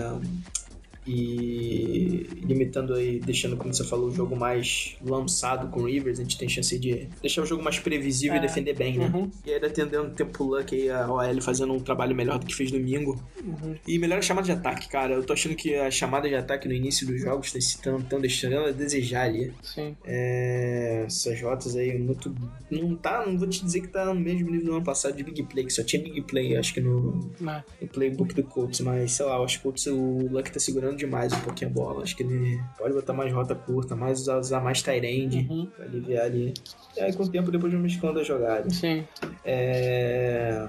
e 1.13 2.27
limitando 2.45 2.93
aí, 2.93 3.19
deixando, 3.19 3.57
como 3.57 3.73
você 3.73 3.83
falou, 3.83 4.07
o 4.07 4.11
jogo 4.13 4.35
mais 4.35 4.95
lançado 5.03 5.69
com 5.69 5.81
o 5.81 5.85
Rivers, 5.85 6.19
a 6.19 6.23
gente 6.23 6.37
tem 6.37 6.47
chance 6.49 6.77
de 6.77 7.07
deixar 7.21 7.41
o 7.41 7.45
jogo 7.45 7.63
mais 7.63 7.79
previsível 7.79 8.35
É. 8.35 8.37
e 8.37 8.41
defender 8.41 8.75
bem, 8.75 8.97
né? 8.97 9.11
Uhum. 9.13 9.29
E 9.45 9.53
ainda 9.53 9.69
tendendo 9.69 10.09
tempo 10.11 10.43
luck 10.43 10.73
aí 10.75 10.89
a 10.89 11.07
OL 11.11 11.41
fazendo 11.41 11.73
um 11.73 11.79
trabalho 11.79 12.15
melhor 12.15 12.39
do 12.39 12.45
que 12.45 12.55
fez 12.55 12.71
domingo. 12.71 13.21
Uhum. 13.43 13.75
E 13.87 13.97
melhor 13.99 14.19
a 14.19 14.21
chamada 14.21 14.45
de 14.45 14.51
ataque, 14.51 14.87
cara. 14.89 15.13
Eu 15.13 15.23
tô 15.23 15.33
achando 15.33 15.55
que 15.55 15.75
a 15.75 15.89
chamada 15.91 16.27
de 16.27 16.35
ataque 16.35 16.67
no 16.67 16.73
início 16.73 17.05
dos 17.05 17.21
jogos 17.21 17.53
estão 17.55 17.99
deixando 18.19 18.57
a 18.57 18.71
desejar 18.71 19.25
ali. 19.25 19.51
Sim. 19.61 19.95
É, 20.05 21.03
essas 21.05 21.39
rotas 21.41 21.75
aí 21.75 21.97
muito. 21.97 22.33
Não 22.69 22.95
tá, 22.95 23.25
não 23.25 23.37
vou 23.37 23.47
te 23.47 23.63
dizer 23.63 23.81
que 23.81 23.87
tá 23.87 24.05
no 24.05 24.15
mesmo 24.19 24.49
nível 24.49 24.65
do 24.65 24.75
ano 24.75 24.83
passado 24.83 25.15
de 25.15 25.23
Big 25.23 25.43
Play, 25.43 25.65
que 25.65 25.73
só 25.73 25.83
tinha 25.83 26.01
Big 26.01 26.21
Play, 26.21 26.55
acho 26.57 26.73
que 26.73 26.81
no, 26.81 27.31
Mas, 27.39 27.63
no 27.81 27.87
playbook 27.87 28.33
do 28.33 28.43
Colts, 28.43 28.79
mas 28.81 29.11
sei 29.13 29.25
lá, 29.25 29.37
eu 29.37 29.43
acho 29.43 29.59
que 29.59 29.67
o 29.67 29.71
Colts, 29.71 29.85
o 29.87 30.27
Luck 30.31 30.51
tá 30.51 30.59
segurando 30.59 30.97
demais 31.01 31.33
um 31.33 31.39
pouquinho 31.41 31.69
a 31.69 31.73
bola. 31.73 32.03
Acho 32.03 32.15
que 32.15 32.23
ele 32.23 32.59
pode 32.77 32.93
botar 32.93 33.13
mais 33.13 33.31
rota 33.33 33.53
curta, 33.55 33.95
mais 33.95 34.21
usar, 34.21 34.37
usar 34.39 34.59
mais 34.61 34.81
end 34.87 35.47
Uhum. 35.49 35.65
pra 35.75 35.85
aliviar 35.85 36.25
ali. 36.25 36.53
E 36.95 36.99
aí 37.01 37.13
com 37.13 37.23
o 37.23 37.29
tempo 37.29 37.51
depois 37.51 37.71
vamos 37.73 37.91
mesclando 37.91 38.19
a 38.19 38.23
jogada. 38.23 38.69
Sim. 38.69 39.03
É... 39.43 40.67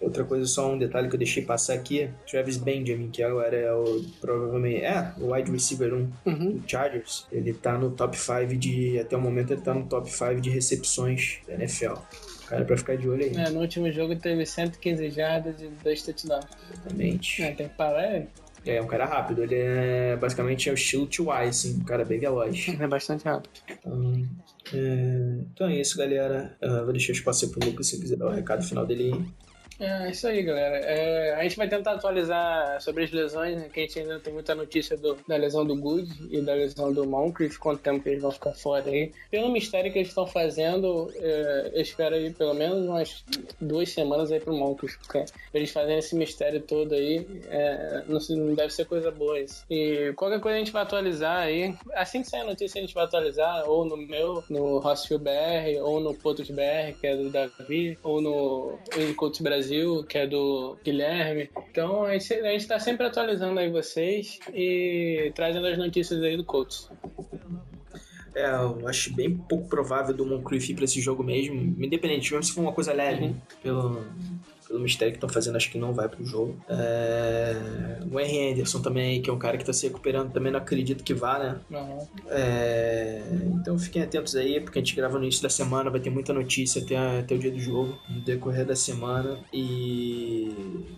Outra 0.00 0.22
coisa, 0.24 0.44
só 0.44 0.70
um 0.70 0.76
detalhe 0.76 1.08
que 1.08 1.14
eu 1.14 1.18
deixei 1.18 1.42
passar 1.42 1.74
aqui: 1.74 2.10
Travis 2.30 2.56
Benjamin, 2.58 3.08
que 3.10 3.22
agora 3.22 3.56
é 3.56 3.72
o 3.72 4.02
provavelmente 4.20 4.82
é 4.84 5.12
o 5.18 5.32
wide 5.32 5.50
receiver 5.50 5.94
1 5.94 6.10
Uhum. 6.26 6.52
do 6.58 6.62
Chargers, 6.70 7.26
ele 7.32 7.54
tá 7.54 7.78
no 7.78 7.90
top 7.90 8.18
5 8.18 8.54
de. 8.56 8.98
Até 8.98 9.16
o 9.16 9.20
momento 9.20 9.52
ele 9.52 9.62
tá 9.62 9.72
no 9.72 9.86
top 9.86 10.10
5 10.10 10.40
de 10.40 10.50
recepções 10.50 11.38
da 11.46 11.54
NFL. 11.54 11.94
Cara, 12.48 12.64
pra 12.66 12.76
ficar 12.76 12.96
de 12.96 13.08
olho 13.08 13.24
aí. 13.24 13.34
É, 13.34 13.48
no 13.48 13.60
último 13.60 13.90
jogo 13.90 14.14
teve 14.16 14.44
115 14.44 15.08
jardas 15.10 15.62
e 15.62 15.68
2 15.82 16.02
touchdowns. 16.02 16.44
Exatamente. 16.70 17.42
É, 17.42 17.52
tem 17.52 17.68
que 17.68 17.74
parar 17.74 18.14
ele. 18.16 18.28
É, 18.66 18.80
um 18.80 18.86
cara 18.86 19.04
rápido. 19.04 19.42
Ele 19.42 19.54
é 19.56 20.16
basicamente 20.16 20.68
é 20.68 20.72
o 20.72 20.74
estilo 20.74 21.06
T.Y., 21.06 21.48
assim, 21.48 21.80
um 21.80 21.84
cara 21.84 22.04
bem 22.04 22.18
veloz. 22.18 22.66
É 22.80 22.86
bastante 22.86 23.24
rápido. 23.24 23.50
Então 23.68 24.22
é, 24.72 25.38
então 25.52 25.68
é 25.68 25.80
isso, 25.80 25.96
galera. 25.98 26.56
Ah, 26.62 26.82
vou 26.82 26.92
deixar 26.92 27.12
o 27.12 27.16
espaço 27.16 27.44
aí 27.44 27.50
pro 27.50 27.66
Lucas 27.66 27.86
se 27.88 28.00
quiser 28.00 28.16
dar 28.16 28.26
o 28.26 28.30
recado 28.30 28.64
final 28.64 28.86
dele 28.86 29.12
aí. 29.12 29.24
É 29.80 30.08
isso 30.10 30.28
aí, 30.28 30.42
galera. 30.42 30.76
É, 30.78 31.34
a 31.34 31.42
gente 31.42 31.56
vai 31.56 31.68
tentar 31.68 31.92
atualizar 31.92 32.80
sobre 32.80 33.04
as 33.04 33.10
lesões, 33.10 33.56
né, 33.56 33.68
que 33.72 33.80
a 33.80 33.82
gente 33.82 33.98
ainda 33.98 34.20
tem 34.20 34.32
muita 34.32 34.54
notícia 34.54 34.96
do- 34.96 35.16
da 35.26 35.36
lesão 35.36 35.66
do 35.66 35.74
Good 35.74 36.28
e 36.30 36.40
da 36.40 36.54
lesão 36.54 36.92
do 36.92 37.04
Moncrief, 37.04 37.58
quanto 37.58 37.80
tempo 37.80 38.00
que 38.02 38.08
eles 38.10 38.22
vão 38.22 38.30
ficar 38.30 38.52
fora 38.52 38.88
aí. 38.88 39.10
Pelo 39.32 39.50
mistério 39.50 39.92
que 39.92 39.98
eles 39.98 40.08
estão 40.10 40.26
fazendo, 40.28 41.10
é, 41.16 41.70
eu 41.74 41.80
espero 41.82 42.14
aí 42.14 42.32
pelo 42.32 42.54
menos 42.54 42.86
umas 42.86 43.24
duas 43.60 43.88
semanas 43.90 44.30
aí 44.30 44.38
pro 44.38 44.54
Moncrief, 44.54 44.96
porque 44.98 45.24
eles 45.52 45.70
fazerem 45.72 45.98
esse 45.98 46.14
mistério 46.14 46.60
todo 46.60 46.94
aí, 46.94 47.26
é, 47.50 48.04
não, 48.06 48.20
não 48.36 48.54
deve 48.54 48.72
ser 48.72 48.84
coisa 48.84 49.10
boa 49.10 49.40
isso. 49.40 49.64
E 49.68 50.12
qualquer 50.14 50.38
coisa 50.40 50.56
a 50.56 50.58
gente 50.60 50.70
vai 50.72 50.82
atualizar 50.82 51.38
aí. 51.38 51.74
Assim 51.94 52.22
que 52.22 52.28
sair 52.30 52.42
a 52.42 52.44
notícia 52.44 52.78
a 52.78 52.82
gente 52.82 52.94
vai 52.94 53.04
atualizar, 53.04 53.68
ou 53.68 53.84
no 53.84 53.96
meu, 53.96 54.44
no 54.48 54.78
Rossfield 54.78 55.24
BR, 55.24 55.80
ou 55.82 55.98
no 55.98 56.14
Potos 56.14 56.48
BR, 56.48 56.94
que 57.00 57.06
é 57.08 57.16
do 57.16 57.28
Davi, 57.28 57.98
ou 58.04 58.20
no 58.20 58.78
Coach 59.16 59.42
Brasil, 59.42 59.63
que 60.04 60.18
é 60.18 60.26
do 60.26 60.76
Guilherme. 60.84 61.48
Então 61.70 62.04
a 62.04 62.12
gente, 62.16 62.32
a 62.34 62.50
gente 62.52 62.66
tá 62.66 62.78
sempre 62.78 63.06
atualizando 63.06 63.58
aí 63.60 63.70
vocês 63.70 64.38
e 64.54 65.32
trazendo 65.34 65.66
as 65.66 65.78
notícias 65.78 66.22
aí 66.22 66.36
do 66.36 66.44
Coach. 66.44 66.86
É, 68.34 68.46
eu 68.52 68.88
acho 68.88 69.14
bem 69.14 69.36
pouco 69.36 69.68
provável 69.68 70.12
do 70.12 70.26
Moncrief 70.26 70.68
ir 70.70 70.74
pra 70.74 70.84
esse 70.84 71.00
jogo 71.00 71.22
mesmo. 71.22 71.54
Independente, 71.84 72.32
mesmo 72.32 72.42
se 72.42 72.52
for 72.52 72.62
uma 72.62 72.72
coisa 72.72 72.92
leve, 72.92 73.26
Uhum. 73.26 73.34
pelo, 73.62 74.04
pelo 74.74 74.82
mistério 74.82 75.12
que 75.12 75.18
estão 75.18 75.28
fazendo, 75.28 75.54
acho 75.54 75.70
que 75.70 75.78
não 75.78 75.94
vai 75.94 76.08
pro 76.08 76.24
jogo. 76.26 76.56
É, 76.68 78.00
o 78.10 78.18
Henry 78.18 78.52
Anderson 78.52 78.82
também, 78.82 79.22
que 79.22 79.30
é 79.30 79.32
um 79.32 79.38
cara 79.38 79.56
que 79.56 79.64
tá 79.64 79.72
se 79.72 79.86
recuperando, 79.86 80.32
também 80.32 80.50
não 80.50 80.58
acredito 80.58 81.04
que 81.04 81.14
vá, 81.14 81.38
né? 81.38 81.60
Uhum. 81.70 82.08
É, 82.28 83.22
então 83.54 83.78
fiquem 83.78 84.02
atentos 84.02 84.34
aí, 84.34 84.60
porque 84.60 84.80
a 84.80 84.82
gente 84.82 84.96
grava 84.96 85.16
no 85.16 85.24
início 85.24 85.42
da 85.42 85.48
semana, 85.48 85.90
vai 85.90 86.00
ter 86.00 86.10
muita 86.10 86.32
notícia 86.32 86.82
até, 86.82 86.96
até 87.20 87.36
o 87.36 87.38
dia 87.38 87.52
do 87.52 87.60
jogo, 87.60 87.96
no 88.08 88.20
decorrer 88.22 88.66
da 88.66 88.74
semana. 88.74 89.38
E 89.52 90.52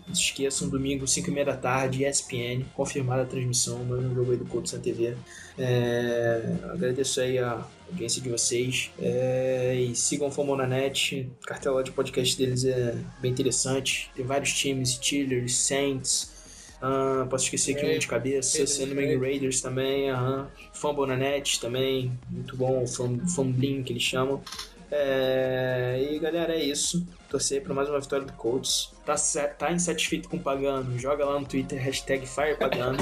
não 0.07 0.15
se 0.15 0.21
esqueçam, 0.23 0.69
domingo, 0.69 1.07
5 1.07 1.29
e 1.29 1.31
meia 1.31 1.45
da 1.45 1.55
tarde, 1.55 2.03
ESPN, 2.03 2.65
confirmada 2.73 3.21
a 3.21 3.25
transmissão, 3.25 3.83
mais 3.85 4.03
um 4.03 4.15
jogo 4.15 4.31
aí 4.31 4.37
do 4.37 4.45
Couto 4.45 4.75
na 4.75 4.81
TV. 4.81 5.15
É, 5.55 6.55
agradeço 6.71 7.21
aí 7.21 7.37
a 7.37 7.63
audiência 7.89 8.21
de 8.21 8.29
vocês. 8.29 8.91
É, 8.99 9.75
e 9.79 9.95
sigam 9.95 10.27
o 10.27 10.31
na 10.55 10.67
Net, 10.67 11.29
cartela 11.45 11.83
de 11.83 11.91
podcast 11.91 12.37
deles 12.37 12.65
é 12.65 12.95
bem 13.21 13.31
interessante. 13.31 14.09
Tem 14.15 14.25
vários 14.25 14.53
times, 14.53 14.91
Steelers, 14.91 15.55
Saints. 15.55 16.35
Ah, 16.81 17.25
posso 17.29 17.45
esquecer 17.45 17.75
aqui 17.75 17.85
um 17.85 17.97
de 17.97 18.07
cabeça, 18.07 18.57
Raiders, 18.57 18.71
se 18.75 18.85
não 18.85 18.95
me 18.95 19.03
engano, 19.05 19.21
Raiders 19.21 19.61
também, 19.61 20.09
aham. 20.11 20.47
Fumble 20.73 21.07
na 21.07 21.15
net 21.17 21.59
também, 21.59 22.11
muito 22.29 22.55
bom, 22.55 22.85
Fum- 22.85 23.27
Fumbling 23.27 23.81
que 23.81 23.93
eles 23.93 24.03
chamam. 24.03 24.43
É, 24.89 26.07
e 26.11 26.19
galera, 26.19 26.53
é 26.53 26.63
isso. 26.63 27.05
Torcer 27.29 27.61
para 27.61 27.73
mais 27.73 27.89
uma 27.89 27.99
vitória 27.99 28.25
do 28.25 28.33
Colts. 28.33 28.93
Tá, 29.05 29.15
tá 29.57 29.71
insatisfeito 29.71 30.29
com 30.29 30.37
o 30.37 30.39
Pagano? 30.39 30.97
Joga 30.97 31.25
lá 31.25 31.39
no 31.39 31.45
Twitter, 31.45 31.81
hashtag 31.81 32.25
FirePagano. 32.25 32.97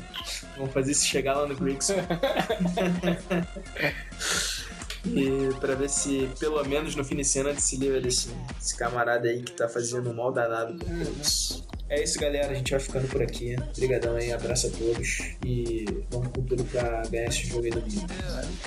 Vamos 0.56 0.72
fazer 0.72 0.92
isso 0.92 1.06
chegar 1.06 1.34
lá 1.36 1.46
no 1.46 1.54
Grigson. 1.54 1.94
e 5.06 5.54
pra 5.60 5.74
ver 5.74 5.88
se, 5.88 6.28
pelo 6.38 6.62
menos 6.64 6.96
no 6.96 7.04
fim 7.04 7.16
de 7.16 7.24
cena, 7.24 7.50
ele 7.50 7.60
se 7.60 7.76
livra 7.76 8.00
desse, 8.00 8.28
desse 8.56 8.76
camarada 8.76 9.28
aí 9.28 9.42
que 9.42 9.52
tá 9.52 9.68
fazendo 9.68 10.10
um 10.10 10.14
mal 10.14 10.32
danado 10.32 10.74
pro 10.74 10.86
Colts. 10.86 11.62
É 11.88 12.02
isso, 12.02 12.18
galera. 12.18 12.50
A 12.50 12.54
gente 12.54 12.72
vai 12.72 12.80
ficando 12.80 13.06
por 13.08 13.22
aqui. 13.22 13.56
Obrigadão 13.76 14.16
aí, 14.16 14.32
abraço 14.32 14.66
a 14.66 14.70
todos. 14.70 15.18
E 15.44 15.84
vamos 16.10 16.28
com 16.28 16.42
tudo 16.42 16.64
pra 16.64 17.02
ganhar 17.08 17.26
esse 17.26 17.46
jogo 17.46 17.64
aí 17.64 17.70
domingo. 17.70 18.06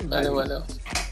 Valeu, 0.08 0.34
valeu. 0.34 0.62
Every 0.62 1.03